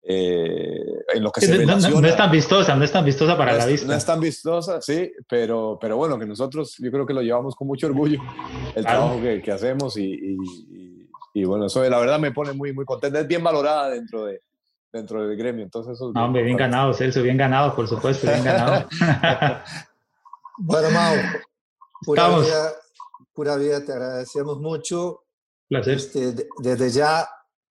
[0.03, 0.85] eh,
[1.15, 2.01] en lo que Sí, se no, relaciona.
[2.01, 3.87] no es tan vistosa, no es tan vistosa para no la es, vista.
[3.87, 7.55] no es tan vistosa, sí, pero, pero bueno, que nosotros yo creo que lo llevamos
[7.55, 8.19] con mucho orgullo,
[8.75, 8.99] el Claro.
[9.01, 10.39] trabajo que, que hacemos y, y-
[10.71, 13.19] y- y bueno, eso la verdad me pone muy, muy contento.
[13.19, 14.41] Es bien valorada dentro, de,
[14.93, 18.27] dentro del gremio, entonces eso es No, hombre, bien ganado, Celso, bien ganado, por supuesto,
[18.27, 18.87] bien ganado.
[20.61, 21.15] Bueno, Mau,
[22.05, 22.45] pura Estamos.
[22.47, 22.73] vida,
[23.33, 25.23] pura vida, te agradecemos mucho.
[25.69, 25.95] Placer.
[25.97, 27.29] Este, de- desde ya,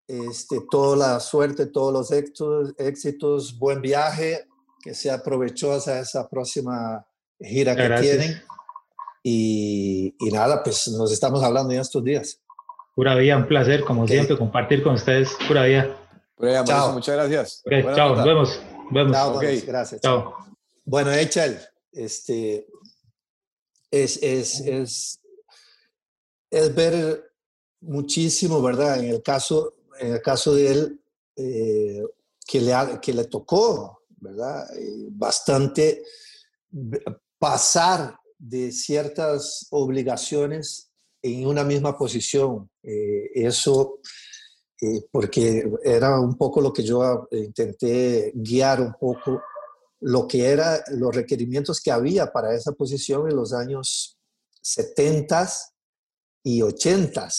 [0.08, 4.48] este, toda la suerte, todos los éxitos, éxitos, buen viaje,
[4.82, 7.06] que sea provechosa esa próxima
[7.40, 8.18] gira que Gracias.
[8.18, 8.42] tienen.
[9.24, 12.40] Y, y nada, pues nos estamos hablando ya estos días.
[12.96, 14.08] Pura vida, un placer, como Ok.
[14.10, 15.30] siempre, compartir con ustedes.
[15.48, 15.98] Pura vida.
[16.38, 16.94] Mauricio, Chao.
[16.94, 17.62] muchas gracias.
[17.66, 18.62] Ok, Buena chao, nos vemos.
[18.92, 19.12] vemos.
[19.12, 19.36] Chao, ok.
[19.44, 20.02] Mauricio, gracias.
[20.02, 20.36] Chao.
[20.86, 21.60] Bueno, Echel,
[21.92, 22.68] este,
[23.92, 25.20] es, es, es,
[26.50, 27.27] es ver
[27.82, 29.00] muchísimo, ¿verdad?
[29.00, 31.02] En el caso, en el caso de él,
[31.36, 32.04] eh,
[32.46, 34.66] que, le que le tocó, ¿verdad?
[34.76, 36.04] Eh, bastante
[37.38, 42.70] pasar de ciertas obligaciones en una misma posición.
[42.84, 44.00] Eh, eso,
[45.12, 49.42] porque era un poco lo que yo eh, intenté guiar un poco
[50.00, 54.18] lo que eran los requerimientos que había para esa posición en los años
[54.62, 55.50] 70
[56.44, 57.30] y 80,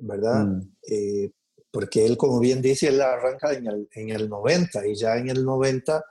[0.00, 0.44] ¿verdad?
[0.46, 0.72] Mm.
[0.90, 1.30] Eh,
[1.70, 5.28] porque él, como bien dice, él arranca en el, en el 90 y ya en
[5.28, 6.04] el 90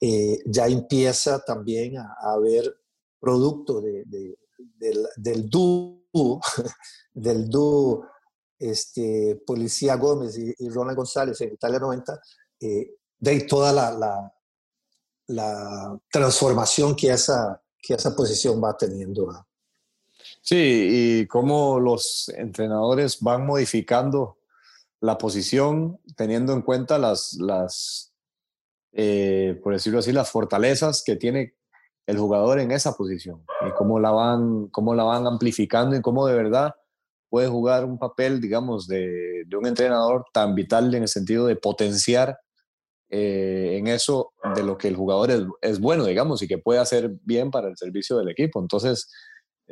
[0.00, 2.76] eh, ya empieza también a, a haber
[3.20, 4.38] producto de, de-
[4.78, 6.00] del, del dúo,
[7.12, 8.06] del dúo
[8.58, 12.20] este, Policía Gómez y, y Ronald González en Italia 90,
[12.60, 14.32] eh, de toda la, la,
[15.28, 19.46] la transformación que esa, que esa posición va teniendo.
[20.42, 24.38] Sí, y cómo los entrenadores van modificando
[25.00, 28.12] la posición teniendo en cuenta las, las
[28.92, 31.54] eh, por decirlo así, las fortalezas que tiene
[32.06, 36.26] el jugador en esa posición y cómo la van, cómo la van amplificando y cómo
[36.26, 36.74] de verdad
[37.30, 41.56] puede jugar un papel, digamos, de, de un entrenador tan vital en el sentido de
[41.56, 42.36] potenciar
[43.08, 46.80] eh, en eso de lo que el jugador es, es bueno, digamos, y que puede
[46.80, 48.60] hacer bien para el servicio del equipo.
[48.60, 49.08] Entonces,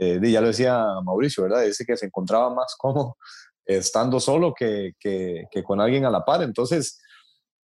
[0.01, 1.63] eh, ya lo decía Mauricio, ¿verdad?
[1.63, 3.19] Dice que se encontraba más cómodo
[3.67, 6.43] estando solo que, que, que con alguien a la par.
[6.43, 7.03] Entonces,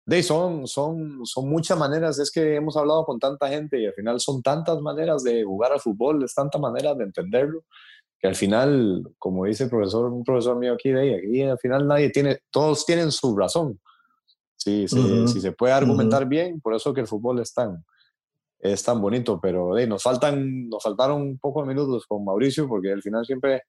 [0.05, 3.95] de, son, son, son muchas maneras, es que hemos hablado con tanta gente y al
[3.95, 7.65] final son tantas maneras de jugar al fútbol, es tantas maneras de entenderlo,
[8.19, 11.87] que al final, como dice el profesor, un profesor mío aquí, de aquí al final
[11.87, 13.81] nadie tiene, todos tienen su razón.
[14.57, 17.85] Sí, sí, si se puede argumentar bien, por eso que el fútbol es tan,
[18.73, 22.67] es tan bonito, pero de, nos, faltan, nos faltaron un poco de minutos con Mauricio,
[22.67, 23.63] porque al final siempre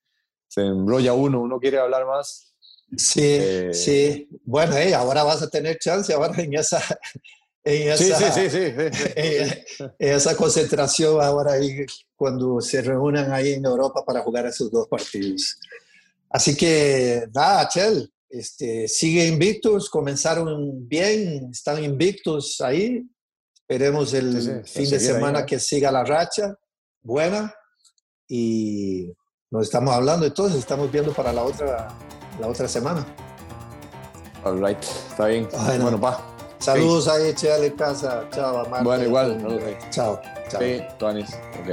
[0.47, 2.53] se embrolla uno, uno quiere hablar más.
[2.95, 4.27] Sí, Eh, sí.
[4.43, 6.81] Bueno, eh, ahora vas a tener chance, ahora en esa,
[7.63, 8.41] en esa, sí.
[8.41, 8.73] sí, sí.
[9.15, 9.65] en-
[9.99, 11.85] en esa concentración ahora ahí
[12.15, 15.57] cuando se reúnan ahí en Europa para jugar esos dos partidos.
[16.29, 23.03] Así que nada, Chel, este, sigue invictos, comenzaron bien, están invictos ahí.
[23.67, 25.45] Esperemos el fin de ahí, semana ¿no?
[25.47, 26.55] que siga la racha
[27.01, 27.51] buena
[28.27, 29.11] y
[29.49, 31.87] nos estamos hablando entonces, estamos viendo para la otra,
[32.39, 33.03] la otra semana.
[34.43, 35.49] All right, está bien.
[35.51, 35.83] Bueno.
[35.83, 36.23] Bueno, pa.
[36.59, 38.27] Saludos ahí, Chel en casa.
[38.31, 39.77] Chao, a Marta Bueno, a igual, ahí.
[39.89, 40.61] Chao, chao.
[40.61, 41.33] Sí, Tuanis.
[41.59, 41.69] Ok.